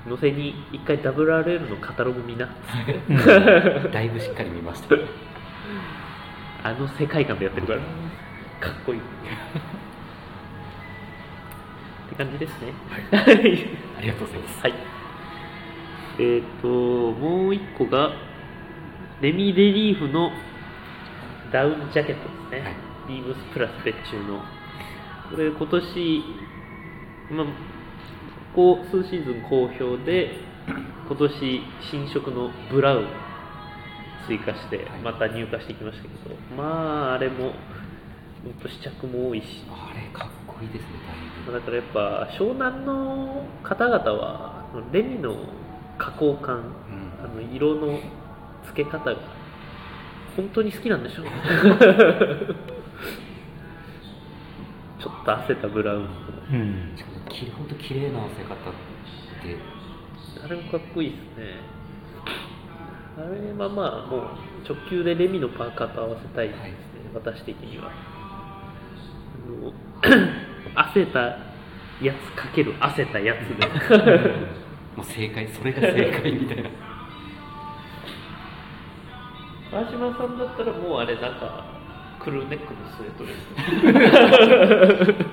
[0.07, 2.47] 載せに一回 WRL のカタログ見な。
[3.91, 4.95] だいぶしっかり見ました
[6.63, 7.79] あの世界観でやってるから。
[7.79, 7.85] か
[8.69, 8.99] っこいい。
[9.03, 9.03] っ
[12.09, 12.73] て感じですね。
[13.11, 13.35] はい。
[13.97, 14.61] ありがとうございます。
[14.61, 14.73] はい。
[16.19, 18.13] えっ、と、もう一個が、
[19.19, 20.31] レミレリーフの
[21.51, 22.69] ダウンジャケットですね。
[22.69, 22.75] はい。
[23.09, 24.41] ビームスプラス別注の。
[25.29, 26.23] これ今年、
[27.31, 27.45] まあ、
[28.55, 30.39] ここ数シーズン好評で、
[31.07, 33.07] 今年新色のブラウン
[34.27, 37.53] 追加してはい、また入荷してきましたけど、まあ、あれも、
[38.43, 40.87] 本当試着も多いし、あれかっこいいですね
[41.51, 45.35] だからやっぱ湘南の方々はレミの
[45.97, 46.63] 加工感、うん。
[47.23, 47.99] あの色の
[48.67, 49.17] 付け方が
[50.35, 51.31] 本当に好きなんでしょうね。
[54.99, 56.09] ちょっと焦ったブラウンの
[56.51, 56.93] うん。
[56.95, 58.57] しかもき本当綺麗な合わせ方っ
[59.43, 59.57] て。
[60.43, 61.82] あれもかっこいいですね
[63.15, 64.21] あれはまあもう
[64.67, 66.73] 直球でレミのパーカーと合わせたいですね、
[67.13, 67.91] 私的には。
[67.91, 69.71] あの
[70.93, 71.19] 焦った
[72.01, 73.67] やつかける焦ったやつで。
[74.95, 76.69] もう正解それが正解みたいな。
[79.71, 81.65] 川島さんだったらもうあれなんか
[82.19, 83.33] クルーネックのスウェットで
[85.17, 85.23] す。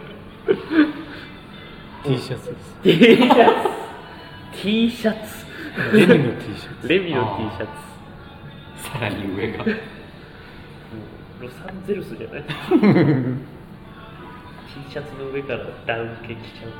[2.04, 2.78] T シャツです。
[2.82, 3.52] T シャ
[4.52, 4.62] ツ。
[4.62, 5.49] T シャツ
[5.92, 6.88] レミの T シャツ。
[6.88, 8.90] レミの T シャツ。
[8.90, 9.64] さらに上が。
[11.40, 12.52] ロサンゼルスじゃない？T
[14.90, 16.72] シャツの上からダウン系着ちゃう。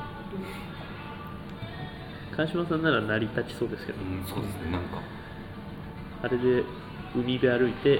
[2.35, 5.01] 川島さんなら成り立ちそうですけど、うんそうですねなんか。
[6.23, 6.63] あれで
[7.15, 7.95] 海辺歩いて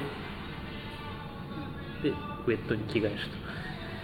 [2.03, 3.19] でウェットに着替えると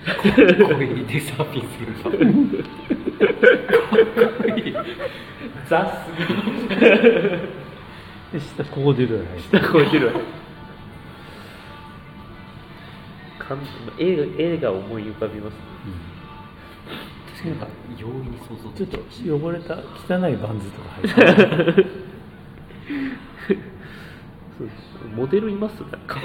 [0.06, 1.06] こいい。
[1.06, 4.74] でサーフィンするんだかっこいい。
[5.70, 6.10] ザす
[6.70, 6.88] ぎる
[8.32, 9.42] で下コーデュロイ履い。
[9.44, 10.14] て下超えてるわ
[13.40, 13.58] かん
[13.98, 15.58] 映画映画を思い浮かびます。
[17.38, 17.60] 確かに。
[17.60, 18.38] なんか容易に。
[18.48, 18.98] 想像ちょっと
[19.46, 19.80] 汚れた汚
[20.30, 21.10] いバンズとか履い
[21.84, 21.90] て
[24.58, 24.78] そうです
[25.16, 26.20] モデルいますか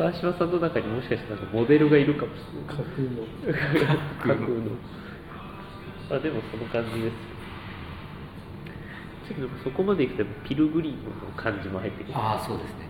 [0.00, 3.20] 川島さんの中にもしかしてなんかモデルがいるかもし架空の。
[3.44, 3.58] れな
[3.92, 4.72] い架空の。
[6.10, 7.14] あでもその感じです
[9.28, 12.88] ちょっとでもそこまでいくとピルグリーンの感じも入ってくるああそうですね。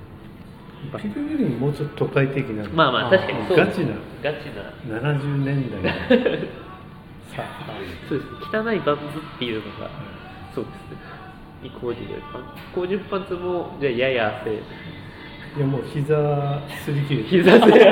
[1.02, 2.62] ピルグリーンもうちょっと都会的な。
[2.70, 3.56] まあまあ確かにそう。
[3.56, 3.88] ガチな。
[4.22, 5.10] ガチな。
[5.10, 5.82] 70年代。
[5.82, 5.88] の
[7.34, 7.44] さ
[8.08, 8.38] そうですね。
[8.54, 9.90] 汚いバンズっていうのが
[10.54, 10.96] そうですね。
[11.62, 12.42] にコーデュロイパン
[12.72, 14.62] コーデュロイパンツもじゃあやや汗
[15.56, 17.90] いやもう膝すり切れて膝で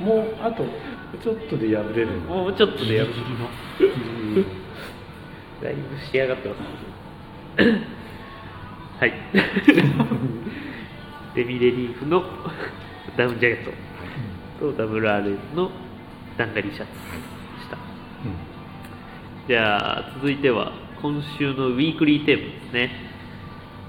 [0.00, 0.64] もうあと
[1.22, 3.12] ちょっとで破れるもうちょっとでやる。
[3.12, 4.44] ギリギリの
[5.62, 5.80] だいぶ
[6.10, 6.54] 仕上がってま
[7.58, 7.64] す。
[7.64, 7.82] ね
[9.00, 9.12] はい。
[11.34, 12.24] デミレリーフの
[13.16, 13.72] ダウンジャケット。
[14.58, 15.70] と WRL の
[16.38, 16.98] ダンガリーシャツで
[17.62, 17.76] した。
[19.48, 22.90] じゃあ続いては今週のウィークリーテーマですね、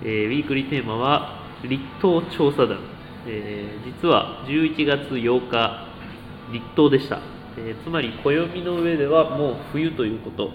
[0.01, 2.79] えーウィークリーテーマは立冬調査団、
[3.27, 5.87] えー実は11月8日
[6.51, 7.19] 立冬でした、
[7.57, 10.51] えーつまり暦の上ではもう冬ということ。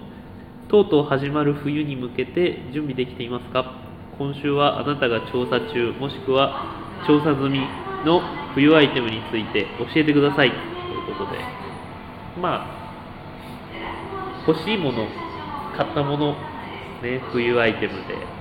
[0.68, 3.72] とうとう始まる冬に向けて準備できていますか？
[4.18, 7.60] 今週はあなたが調査中もしくは調査済み
[8.04, 8.20] の
[8.54, 10.50] 冬アイテムについて教えてください。
[10.50, 11.38] ということで。
[12.38, 15.08] まあ欲しいもの
[15.74, 16.36] 買ったもの
[17.02, 18.37] ね冬アイテムで。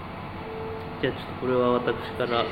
[1.01, 2.45] じゃあちょっとこれは私から。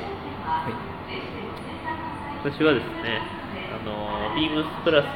[2.46, 3.20] 私はですね
[3.74, 5.12] あのビームスプラスの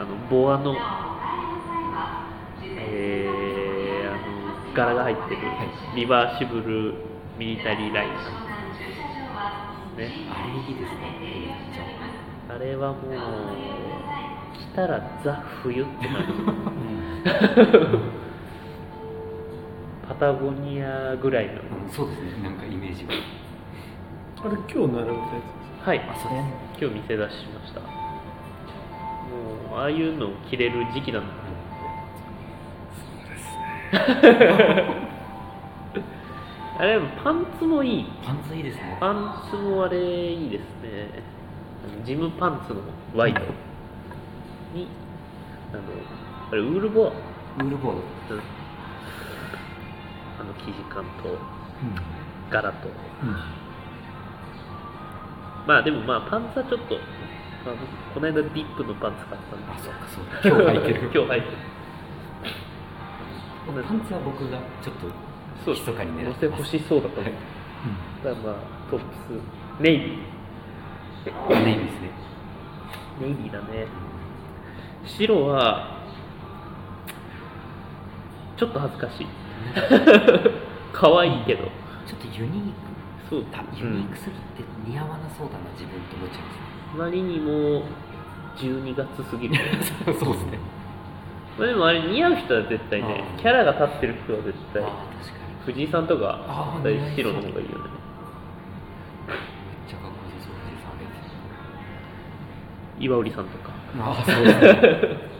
[0.00, 0.74] あのボアの
[2.76, 5.42] えー、あの柄が入ってる
[5.94, 6.94] リバーシブル
[7.38, 8.30] ミリタリーラインなんで
[9.94, 10.26] すね。
[10.28, 11.14] あれいいですね。
[12.50, 13.02] あれはもう
[14.58, 16.26] 来たらザ冬って感
[17.22, 18.10] じ
[20.08, 21.52] パタゴニアぐらいの。
[21.52, 22.42] あうんそうですね。
[22.42, 23.12] なんかイメージが
[24.44, 25.14] あれ今日並べたや
[25.84, 25.98] はい。
[26.00, 26.40] あそうで
[26.78, 26.84] す。
[26.84, 27.80] 今日見せ出しました。
[27.80, 27.86] も
[29.76, 31.34] うああいうのを着れる時期なんだ
[36.76, 38.04] あれパンツもいい。
[38.24, 38.96] パンツいいですね。
[39.00, 41.22] パンツもあれいいですね。
[42.04, 42.80] ジムパンツの
[43.14, 43.40] ワイド
[44.74, 44.88] に
[45.72, 45.82] あの
[46.50, 47.94] あれウールボア、ウールボー
[48.28, 48.42] ドうん、あ
[50.44, 51.38] の生地感と
[51.80, 52.00] つ
[52.50, 52.88] 柄と。
[55.66, 56.94] まあでもまあパンツはちょっと、
[57.64, 61.10] まあ、僕この間ディップのパンツ買ったんあですそうよかそうか今日履いてる。
[61.10, 61.56] 今日履いてる。
[63.82, 65.08] パンツは僕がちょっと
[65.64, 66.60] そかに狙ってます。
[66.60, 67.32] 欲しそうだと思う、はい。
[68.22, 71.64] だからまあトップスネイビー。
[71.64, 72.10] ネイビーですね。
[73.20, 73.86] ネイビーだね。
[75.06, 75.98] 白は
[78.56, 79.26] ちょっと恥ずかしい
[80.92, 81.64] 可愛いけど。
[82.06, 83.30] ちょっとユニーク。
[83.30, 83.44] そう。
[83.46, 86.40] たユニークすぎて似合わなそうだな自分と思っちゃい
[86.94, 87.82] あまりにも
[88.56, 89.54] 12月過ぎる。
[90.06, 90.58] ま すそうですね。
[91.58, 94.90] まあでもあれ似合う人は絶対ねキャラが立ってる人は絶対ああ
[95.22, 95.72] 確かに。
[95.72, 96.38] 藤井さんとか
[96.82, 97.66] 絶白の方がいいよね。
[99.26, 99.36] めっ
[99.88, 100.88] ちゃかっこよさそう藤井さ
[103.00, 103.72] ん岩織さんとか。
[103.98, 105.34] ああそうですね。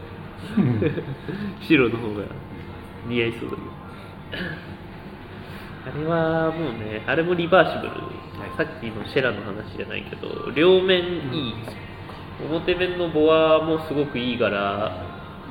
[1.61, 2.23] 白の方が
[3.07, 3.84] 似合いそうだけど
[4.31, 7.93] あれはもうねあれもリバーシブル、
[8.57, 11.53] さっきのシェラの話じゃないけど両面いい、
[12.51, 14.51] 表面のボアもすごくいい柄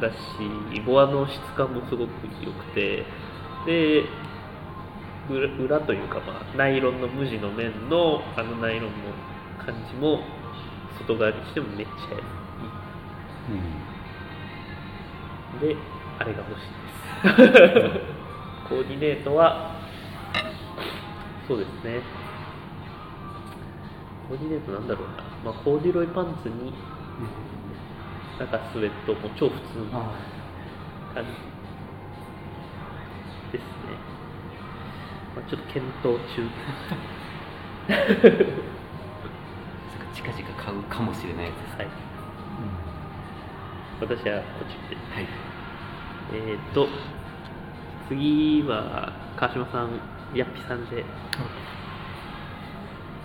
[0.01, 0.17] だし
[0.85, 2.11] ボアの質感もすごく
[2.45, 3.05] 良くて。
[3.67, 4.05] で
[5.31, 5.47] 裏
[5.79, 8.91] 裏というか、まあ、ナイロンの無地の面のあのナイロンの
[9.65, 10.21] 感じも
[10.99, 12.19] 外側にしてもめっちゃい
[15.67, 15.69] い。
[15.69, 15.77] で
[16.19, 16.67] あれが欲しい
[17.37, 18.01] です
[18.69, 19.81] コーディネートは
[21.47, 22.01] そうですね。
[24.29, 26.73] コーディネートなんだろうな、まあ、コーデュロイパンツに
[28.39, 30.17] なんかスウェットも超普通のあ
[31.15, 31.31] 感じ
[33.59, 33.69] ですね、
[35.37, 36.49] まあ、ちょっと検討中。
[40.15, 41.77] 近々買うかもしれないやつです。
[41.77, 41.89] はい。
[44.01, 44.97] 私はこっちで。
[44.97, 45.29] はい。
[46.33, 46.89] えー、と
[48.09, 49.91] 次は川島さん
[50.35, 51.05] ヤッピさんで。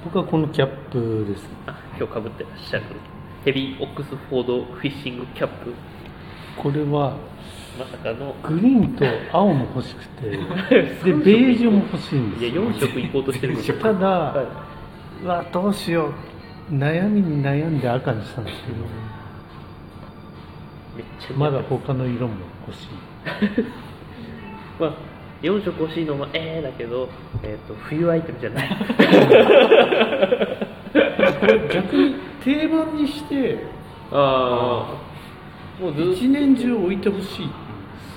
[0.06, 1.46] 僕はこのキャップです。
[1.66, 2.86] あ今日かぶってらっしゃる。
[3.44, 5.74] ヘビーオックスフォードフィッシングキャップ。
[6.62, 7.18] これは
[7.78, 8.34] まさかの。
[8.42, 10.30] グリーンと青も欲しくて。
[10.32, 14.46] でベージュも欲しいんいやですよ4色行こうとしてるんですよただ、は
[15.24, 16.14] うわどうしよ
[16.72, 16.74] う。
[16.74, 18.78] 悩みに悩んで赤にしたんですけど。
[18.78, 18.80] い、
[20.96, 22.88] めっちゃまだ他の色も欲しい
[24.80, 24.94] まあ、
[25.42, 27.10] 4色欲しいのもええだけど、
[27.44, 28.70] えー、と冬アイテムじゃない。
[31.40, 33.60] これ逆に定番にして
[34.12, 34.98] あ
[35.80, 37.50] あもうず一年中置いてほしい。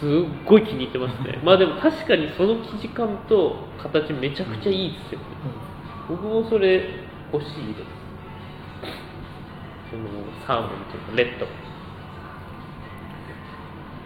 [0.02, 0.08] すっ
[0.44, 1.38] ごい気に入ってますね。
[1.46, 5.26] まあでも確かにその生地感と形めちゃくちゃいいですよね、
[6.08, 6.84] 僕もそれ
[7.32, 8.02] 欲しいです。
[9.92, 10.04] その
[10.44, 11.46] サーモンというかレッド。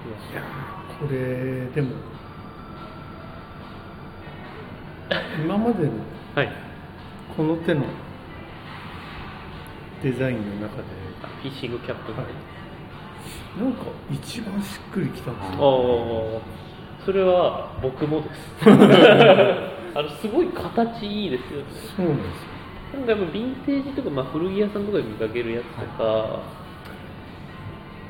[0.08, 1.94] いやーこれでも
[5.42, 5.90] 今までの
[6.34, 6.52] はい。
[7.36, 7.84] この手の
[10.02, 10.82] デザインの中で
[11.22, 13.60] あフィッシングキャップが、はい。
[13.62, 16.40] なんか一番しっくりきたんですあよ。
[16.40, 18.60] あそれは僕もです。
[19.94, 21.64] あのすごい形いいですよね。
[21.96, 22.56] そうなんですよ。
[22.94, 26.40] なんかやっぱヴィンテージとか、まあ、古着屋さんとかで見かけるやつとか、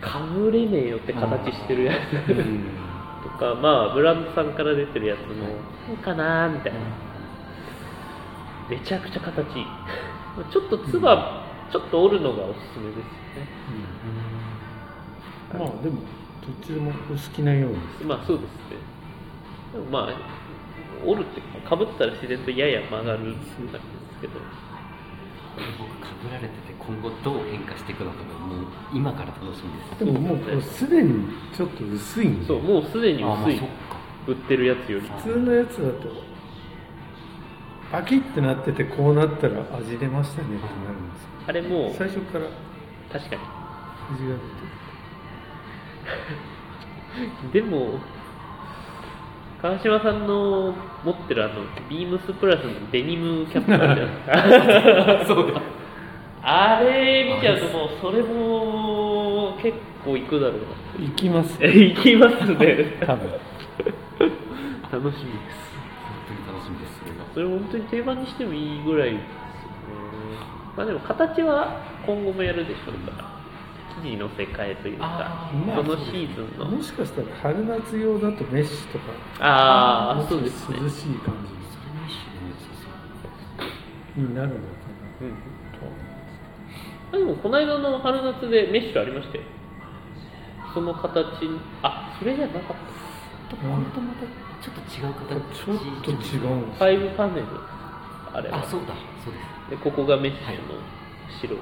[0.00, 1.96] かぶれねえよって形してるやつ、
[3.22, 5.46] とかまあブランドさんから出てるやつも
[5.88, 6.78] どうかなみたいな。
[8.68, 9.66] めちゃくちゃ形いい。
[10.50, 13.48] ちょっとつばちょっと折るのがおすすめですよね。
[15.58, 15.96] まあでも
[16.42, 18.04] どっちでもお好きなようです。
[18.04, 18.76] まあそうですね。
[19.72, 20.12] でもまあ
[21.04, 23.56] 折るってかぶったら自然とやや曲がるんです
[24.20, 24.32] けど
[25.78, 30.04] 僕かぶられてて今後どう変化していくのかがもう今から楽しみです。
[30.04, 31.26] でももうこれすでに
[31.56, 32.46] ちょっと薄いんで。
[32.46, 33.74] そうもうすでにあまあ薄いそっか。
[34.26, 35.08] 売ってるやつより。
[35.08, 36.08] 普通のやつだと
[37.90, 41.28] パキッてなっててこうなったら味出ましたねってなるんですよ。
[41.46, 42.46] あれもう最初から。
[43.12, 43.42] 確かに。
[44.14, 44.36] 味が
[47.52, 47.98] でも
[49.60, 54.46] 川島さんの持ってるあのビームスプラスのデニムキャップあるじゃな。
[54.46, 55.62] いですかそうだ。
[56.42, 60.60] あれ見ちゃうともうそれも結構いくだろう
[60.98, 63.00] 出ていきますないきますね。
[63.04, 63.30] 多分。
[64.92, 65.66] 楽しみです。
[66.06, 67.24] 本当に楽しみですそれが。
[67.34, 69.26] それ本当に定番にしてもいいぐらいですよね。
[70.76, 73.35] まあでも形は今後もやるでしょうから
[74.02, 76.64] 生地の世界というかそのシーズンの。
[76.66, 79.04] もしかしたら春夏用だとメッシュとか。
[79.40, 80.78] ああそうですね。
[80.80, 81.34] 涼しい感
[84.16, 84.54] じになるの。
[84.54, 84.60] か
[85.20, 85.30] うん。
[85.30, 85.34] な
[85.78, 85.86] と
[87.12, 89.44] あでもこの間の春夏でメッシュありましたよ。
[90.74, 91.16] その形。
[91.82, 92.62] あそれじゃなかっ
[93.50, 93.56] た。
[93.56, 94.26] これとまた
[94.62, 95.28] ちょっと違う形。
[95.64, 97.46] ちょっと違うんですファイブパネル。
[98.32, 98.58] あれは。
[98.58, 98.94] あそうだ。
[99.24, 99.56] そうです。
[99.70, 100.78] でここがメッシュの
[101.40, 101.58] 白い、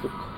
[0.00, 0.31] そっか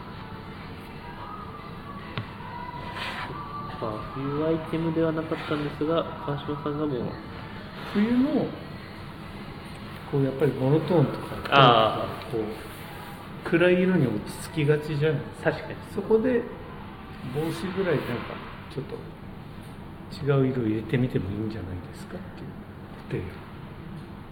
[3.85, 7.03] まあ冬アイテムではなかったんですが川島さんがもう。
[7.93, 8.47] 冬の
[10.11, 12.45] こうやっぱりモノトーンとかあこう
[13.49, 15.51] 暗い色に落ち着きがちじゃないですか。
[15.53, 15.74] 確かに。
[15.95, 16.43] そこで
[17.35, 18.35] 帽子ぐらいなんか
[18.74, 18.97] ちょっと
[20.24, 22.20] 違う色入れてみてもいいんじゃないですかっ
[23.11, 23.24] ていう。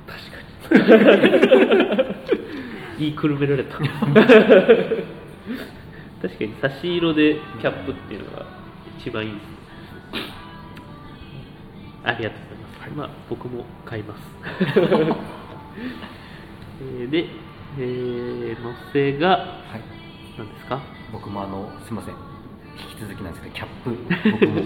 [0.06, 0.36] 確か
[1.98, 2.14] に
[2.98, 3.76] 言いくるめられた。
[6.22, 8.61] 確かに差し色でキャップっていうのが
[9.02, 9.42] 一番いいです。
[12.04, 14.20] ありがとうございます、まあ僕も買います。
[16.82, 17.26] えーで、
[17.78, 19.36] えー、のせがは
[19.78, 19.82] い。
[20.38, 20.80] 何ですか？
[21.12, 22.14] 僕もあのすみません。
[22.90, 23.96] 引き続きなんですけどキャップ
[24.32, 24.62] 僕も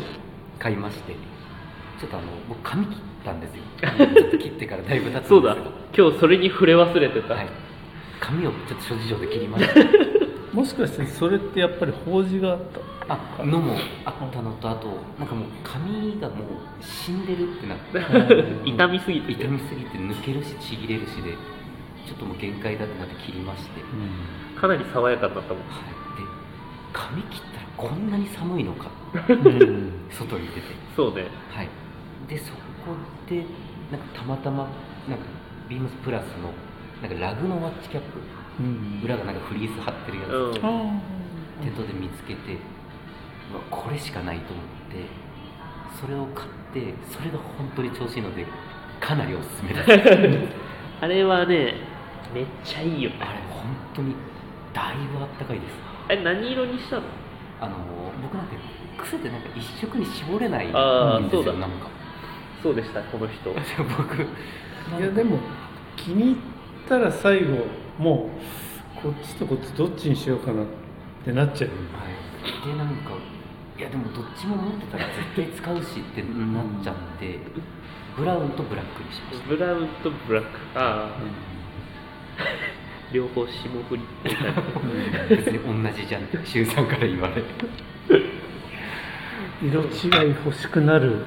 [0.59, 1.15] 買いまして。
[2.01, 3.63] ちょっとあの僕髪切ったんですよ。
[3.81, 5.29] ちょっと切ってからだいぶ経つんですけど。
[5.29, 5.57] そうだ。
[5.97, 7.49] 今日それに触れ忘れてた、はい。
[8.21, 9.75] 髪をちょっと諸事情で切りました
[10.57, 12.59] もしかしてそれってやっぱり法事があっ
[13.07, 13.15] た？
[13.41, 13.77] あのも
[14.07, 14.89] あったのとあと
[15.19, 16.49] なんかもう髪がもう
[16.83, 18.01] 死んでるってなって
[18.65, 19.33] 痛みすぎて。
[19.33, 21.33] 痛みすぎて抜けるしちぎれるしで
[22.07, 23.87] ちょっともう限界だってなって切りまして、は
[24.57, 25.63] い、かなり爽やかになったもん。
[25.63, 25.67] で
[26.93, 28.91] 髪切ったらこんなに寒いのか。
[29.29, 29.93] うん。
[30.11, 30.63] 外に出て。
[30.97, 31.27] そうね。
[31.53, 31.69] はい。
[32.29, 32.59] でそこ
[33.29, 33.45] で
[33.93, 34.69] なんかたまたま
[35.09, 35.25] なんか
[35.69, 36.53] ビームスプラスの
[37.03, 38.19] なんかラグのワッチキャップ。
[38.19, 38.46] うん
[39.05, 40.67] 裏がなんかフリース貼ってるやつ、うん。
[40.67, 41.01] あ
[41.63, 42.55] 店頭で見つけて
[43.53, 45.07] うわこれしかないと思って
[46.01, 48.47] それを買ってそれが本当に調子いいので
[49.01, 49.89] かなりおすすめです
[51.01, 51.75] あれはね
[52.35, 53.17] めっちゃいいよね。
[53.21, 54.15] あれ本当に
[54.75, 55.73] だいぶあったかいです。
[56.09, 57.03] あれ何色にしたの？
[57.61, 57.77] あの
[58.23, 58.57] 僕なんて
[58.99, 61.89] 癖でなんか一色に絞れないんですよそうだなんか。
[62.63, 63.51] そうでしたこの人。
[63.97, 64.23] 僕
[64.99, 65.39] いやでも
[65.97, 66.37] 気に入っ
[66.89, 67.67] たら最後
[67.99, 68.31] も
[68.99, 70.67] うこっちとこっちどっちにしようかなっ
[71.25, 71.71] てなっちゃう。
[71.71, 73.11] はい、でなんか
[73.79, 77.39] いやでもどっちも持ってたら絶対使うしってなっちゃって
[78.17, 79.49] ブラウンとブラックにしました。
[79.49, 80.49] ブラウンとブラック。
[80.75, 81.21] ああ、
[83.13, 84.31] 両方霜降りって
[85.37, 87.43] 別に同じじゃんって周さんから言われ
[89.63, 91.25] 色違い欲しくなる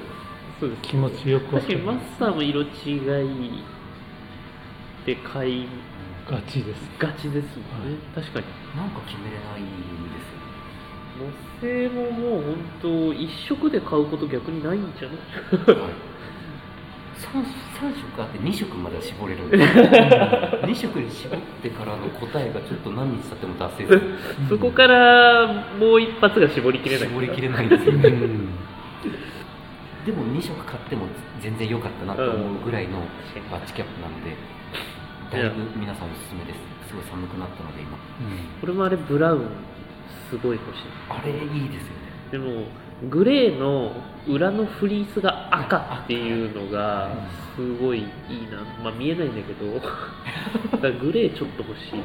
[0.82, 1.78] 気持ちよくわかる。
[1.78, 3.62] 確かにマスターも色違い
[5.06, 5.68] で買い
[6.30, 6.78] ガチです。
[6.98, 8.46] がちですもんね、確かに。
[8.76, 10.40] なんか決めれないんですよ
[11.18, 15.16] 模製ももう本当一色で買うこと逆にないんじゃない？
[15.76, 15.92] はい、
[17.18, 17.44] 3,
[17.80, 19.64] 三色あって2色までは絞れるんです。
[19.74, 24.00] 2色に絞ってからの答えがちょっと何日経っても出せず
[24.48, 25.46] そこから
[25.78, 27.08] もう一発が絞りきれない。
[27.08, 28.08] 絞りきれないんですよね。
[28.08, 28.48] う ん
[30.06, 31.06] でも2色買っても
[31.40, 33.00] 全然良かったなと思うぐらいの
[33.50, 34.34] バッチキャップなので
[35.30, 36.58] だいぶ皆さんおすすめです。
[36.88, 37.96] すごい寒くなったので今。
[38.62, 39.48] 俺もあれブラウン
[40.28, 40.82] すごい欲しい。
[41.08, 42.10] あれいいですよね。
[42.32, 42.66] でも
[43.08, 43.92] グレーの
[44.26, 47.10] 裏のフリースが赤っていうのが
[47.54, 48.06] すごいいい
[48.50, 48.62] な。
[48.82, 49.78] まあ見えないんだけど。
[50.82, 51.98] だグレーちょっと欲しい。
[51.98, 52.02] な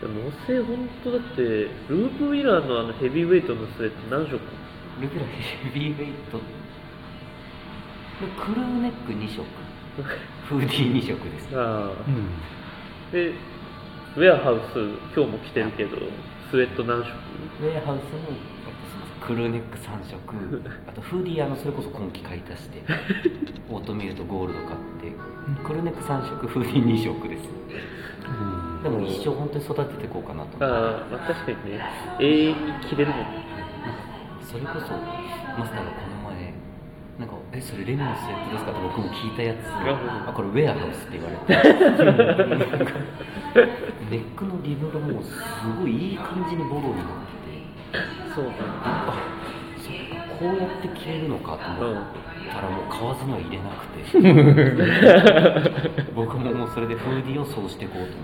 [0.00, 4.38] でも模製本当だってループウィラーのあのヘビーウェイトのスウェット何色？
[5.00, 5.28] レギュラー
[5.72, 6.38] ヘビーウェイト。
[6.38, 6.44] で
[8.38, 9.44] クルーネック2色
[10.48, 11.48] フーディー2色です。
[11.58, 11.90] ああ。
[12.06, 12.28] うん。
[13.12, 13.32] で
[14.16, 14.78] ウェアハウス
[15.14, 15.96] 今日も着てるけど
[16.50, 17.12] スウェット何色？
[17.62, 20.18] ウェアハウスのクルーネック3色。
[20.88, 22.82] あとフーディーあのそれこそ今季買い足して
[23.70, 24.70] オートミールとゴールド買っ
[25.00, 25.12] て
[25.64, 27.42] クルーネック3色フーディー2色です。
[28.82, 30.56] でも一生本当に育てていこうかなと。
[30.56, 30.70] 思ってああ、
[31.10, 31.84] まあ、確かにね。
[32.20, 32.54] 永遠に
[32.88, 33.26] 着れるもんね。
[34.42, 35.02] それこそマスターがこ
[35.58, 36.15] の前なんか
[37.52, 39.56] 「えそれレミのスウェットですか?」って僕も聞いたやつ
[40.28, 41.54] あこれウェアハウスって言われて。
[44.10, 45.32] ネックのリブがもうす
[45.80, 47.06] ごいいい感じにボロになっ
[47.92, 48.04] てて。
[48.34, 48.44] そう
[48.84, 49.14] あ
[49.78, 50.26] そっか。
[50.38, 52.04] こうやって着れるのかとうん思っ
[52.52, 53.86] たらもう買わずには入れなく
[55.96, 56.02] て。
[56.14, 58.16] 僕ももうそれでフーディーをそうしていこうと思っ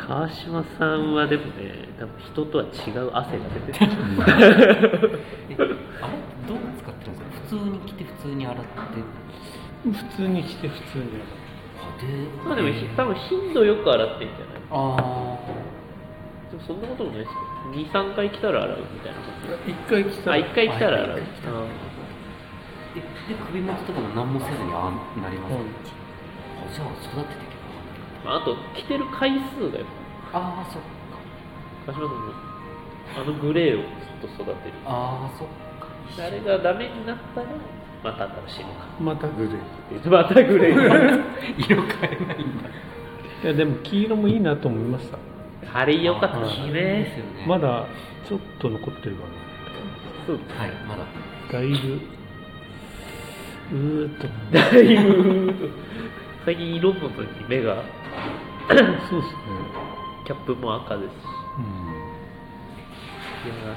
[0.00, 0.06] て。
[0.06, 1.50] 川島さんはでもね
[1.98, 2.66] 多分人とは違
[2.98, 3.92] う汗が出てる。
[5.50, 5.68] えあれ
[6.48, 7.48] どう使ってるんですか？
[7.48, 8.68] 普通に着て普通に洗って。
[9.88, 11.22] 普通に着て普通にで
[12.44, 14.62] まあでもひ多分頻度よく洗ってんじゃない？
[14.70, 15.38] あ
[16.50, 17.34] でもそんなこともないですよ。
[17.72, 19.18] 23回来たら洗うみたいな
[19.66, 21.16] 一回着たあ一回来たら洗う。
[21.16, 21.26] でで
[23.52, 25.60] 首元とかも何もせずにああなります、うん。
[25.60, 25.64] あ
[26.74, 27.54] じゃあ育てていけ
[28.26, 28.30] ば。
[28.32, 29.86] まあ、あと着てる回数がやっ
[30.32, 30.88] ああそっか。
[31.86, 32.32] ぱ川島さんも
[33.16, 34.74] あのグレーをずっと育てる。
[34.84, 35.48] ああそっ
[35.78, 35.86] か。
[36.16, 37.46] であれがダメになったら
[38.02, 38.86] また新しいのか。
[39.00, 40.10] またグレー。
[40.10, 41.22] またグレー。
[41.58, 42.68] 色変えないんだ。
[43.44, 45.18] いやでも黄色もいいなと思いました。
[45.74, 46.38] あれ良かった。
[46.40, 47.44] ですいいでねすよね。
[47.46, 47.86] まだ
[48.28, 49.22] ちょっと残ってるか
[50.26, 50.36] そう。
[50.36, 51.04] はいまだ。
[51.04, 51.06] な
[51.52, 52.00] だいぶ
[53.72, 54.28] うーっと。
[54.52, 55.70] だいぶ
[56.44, 57.82] 最近色物に目が
[58.68, 59.22] そうですね。
[60.26, 61.14] キャップも赤ですし。
[61.58, 61.64] うん。
[63.46, 63.74] いや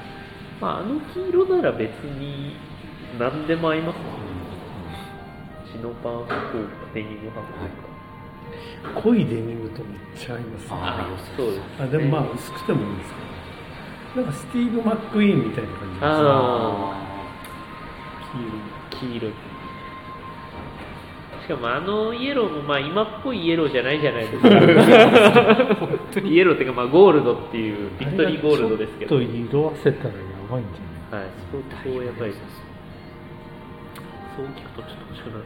[0.60, 2.56] まああの黄色なら別に
[3.18, 4.06] 何でも合いますもん
[5.70, 7.30] チノパン服デニム
[8.92, 10.68] 服濃いデニムとめっちゃ合いますね。
[10.72, 11.46] ああそう。
[11.52, 13.16] ですあでもまあ薄くてもいいんですけ
[14.20, 16.94] どなんかスティーブ・マック・イーンみたいな感じですあ
[18.90, 19.28] 黄黄色。
[19.28, 19.32] い
[21.42, 24.48] しかもあのイエローもまあ今っぽいイエローじゃないじゃないですか。
[24.48, 29.18] イエローっていうかまあゴールドっていう色ビクトリーゴールドですけど。
[29.18, 31.24] ちょっと色あせたらやばいんじゃない？
[31.24, 32.40] はい相当やばいです
[34.36, 35.44] そう聞くとちょっと欲しくなる。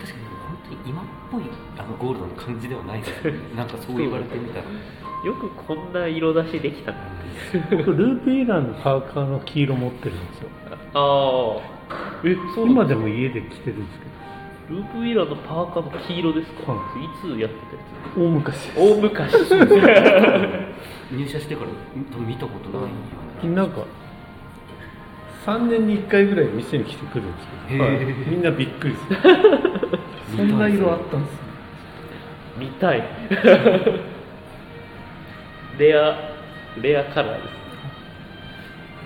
[0.00, 1.42] 確かに本当に今っぽい。
[1.78, 3.38] あのゴールドの感じではないですよね。
[3.56, 4.64] なんかそう言われてみたら。
[5.24, 7.00] よくこんな色出しできたなっ
[7.70, 7.84] ていう。
[7.86, 10.48] 僕ループイランのパーカーの黄色持ってるんですよ。
[10.94, 11.74] ああ
[12.24, 14.04] えそう今ででも家で着てるんですけ
[14.74, 17.82] ループウィーラーのパーカーの黄色ですか、、はいつやってたや
[18.16, 19.34] ど大昔つ大昔
[21.12, 21.70] 入社してから
[22.18, 22.88] 見たことな
[23.44, 23.82] いなんか
[25.44, 27.94] 3年に1回ぐらい店に来てくるんですけど、へー。
[27.96, 28.06] はい。
[28.30, 29.18] みんなびっくりする。
[30.36, 31.38] そんな色あったんですね。
[32.58, 33.02] 見たい。
[35.78, 36.34] レア
[36.80, 37.48] レアカラーで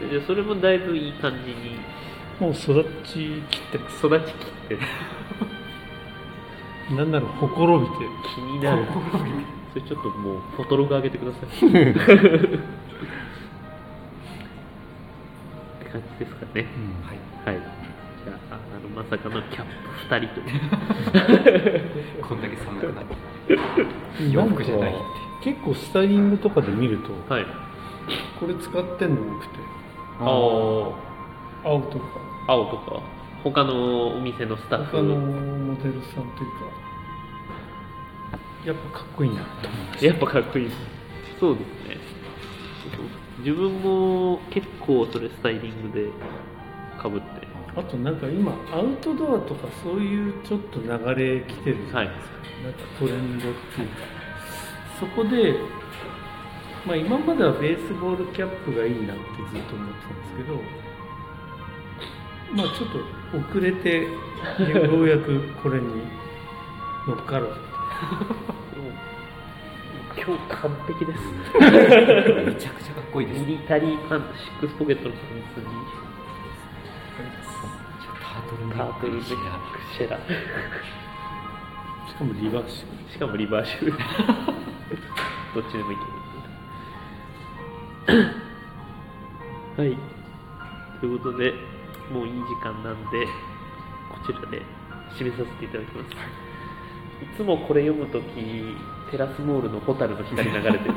[0.01, 0.05] す。
[0.13, 1.81] ねでそれもだいぶいい感じに。
[2.39, 4.35] もう育ちきってます育ちきっ
[4.69, 4.81] てる。
[6.97, 7.93] なんならほころびて
[8.35, 8.85] 気になる。
[9.73, 11.49] それちょっともうフォトログ上げてください
[15.93, 16.67] 感じですかね、
[17.45, 17.63] はいはい。
[18.25, 20.41] じゃああのまさかのキャップ2人と。
[20.41, 23.15] い うこんだけ寒くなるなんか
[24.31, 25.51] 洋服じゃないって。
[25.51, 27.47] 結構スタイリングとかで見るとはい。
[28.39, 29.59] これ使ってんの多くて。
[30.21, 30.29] ああ
[31.69, 32.05] 青とか。
[32.47, 33.01] 青とか。
[33.45, 34.97] 他のお店のスタッフ。
[34.97, 36.89] 他のモデルさんというか。
[38.65, 40.07] やっぱかっこいいなと思いました。
[40.07, 40.69] やっぱかっこいい。
[40.69, 40.77] です
[41.39, 41.98] そうですね
[43.39, 46.11] 自分も結構それスタイリングで
[47.01, 47.49] かぶって。
[47.77, 52.35] あとなんか今アウトドアとかそういうちょっと流れ来てるじゃないですか、
[52.65, 54.19] なんかトレンドっていうか。
[54.99, 55.55] そこで、
[56.85, 59.23] まあ、今まではベースボールキャップがいいなって
[59.53, 60.61] ずっと思ってたんですけど
[62.53, 64.03] まあちょっと遅れて
[64.89, 65.87] ようやくこれに
[67.07, 67.57] 乗っかろう
[70.19, 71.19] 今日完璧です。
[71.59, 73.41] めちゃくちゃかっこいいです。
[73.41, 75.23] ミリタリーパンツシックスポケットのパン
[75.55, 75.67] ツに。
[78.29, 79.51] タートルネックシェラ
[79.97, 80.19] シェラ
[82.09, 83.93] しかもリバーシブしかもリバーシブル。
[83.93, 83.99] ど
[85.61, 85.97] っちでもい
[88.07, 88.25] ける
[89.77, 89.99] はい。
[91.01, 91.53] ということで
[92.13, 93.27] もういい時間なんで
[94.11, 94.63] こちらで
[95.17, 96.17] 締めさせていただきます、い、
[97.37, 98.25] つもこれ読むとき
[99.11, 100.95] テラスモールのホタルの光流れてる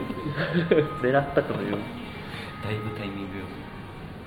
[1.02, 1.86] 狙ったかのように
[2.64, 3.62] だいぶタイミングよく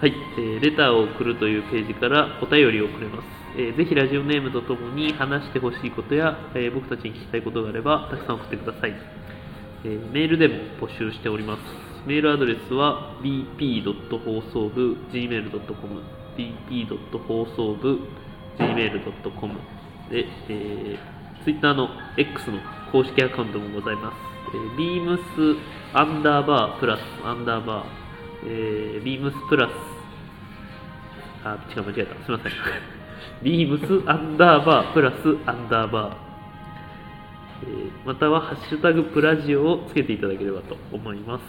[0.00, 3.26] はい、えーレターを送るというページからお便りをくれます、
[3.56, 8.94] えーぜひラジオネームとともに話してほしいことや、えー僕たちに聞きたいことがあればたくさん送ってください、
[9.84, 11.60] えーメールでも募集しております
[12.06, 13.82] メールアドレスは bp.
[14.10, 16.02] 放送部 gmail.com
[16.36, 17.18] bp.
[17.26, 18.00] 放送部
[18.58, 19.54] gmail.com
[20.10, 21.13] で、えー、
[21.44, 22.58] Twitter の X の
[22.90, 24.16] 公式アカウントもございます、
[24.54, 25.56] えー、beams
[25.92, 27.86] アンダーバープラスアンダーバー、
[28.46, 29.94] えー、beams プラス
[31.44, 32.14] あ、違う、間違えた。
[32.24, 32.52] すみません。
[33.42, 35.14] ビームスアンダーバープラス
[35.46, 36.14] アンダーバー。
[37.64, 41.42] えーまたは、ハッシュタグプラジオをつけていただければと思います。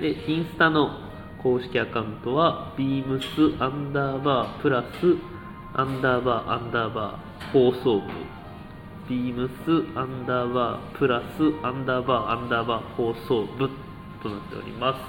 [0.00, 1.00] で、インスタの
[1.42, 3.26] 公式アカウントは、ビームス
[3.62, 5.16] アンダーバープラス
[5.74, 8.02] アンダーバーアンダーバー放送部。
[9.08, 13.68] ビームスアンダーバープラスアンダーバーアンダーバー放送部
[14.20, 15.00] となっております。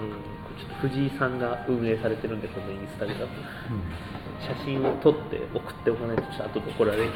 [0.00, 3.26] えーちょっと藤井さんが運営されてるんで、このインスタグラム。
[4.38, 7.12] 写真を撮って送っておかないと、ちょっと後で怒られるん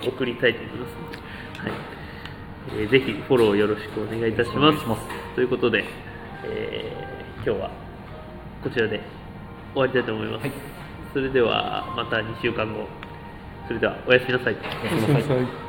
[0.00, 0.08] で。
[0.10, 1.72] 送りたいと思いますはい
[2.80, 4.84] えーぜひフォローよろしくお願いいたします
[5.36, 5.84] ということで、
[6.44, 7.70] えー今日は
[8.64, 9.00] こちらで
[9.72, 10.42] 終わりたいと思います。
[10.42, 10.75] はい
[11.16, 12.86] それではまた2週間後。
[13.66, 14.56] それではおやすみなさい。
[14.82, 15.65] おやすみなさい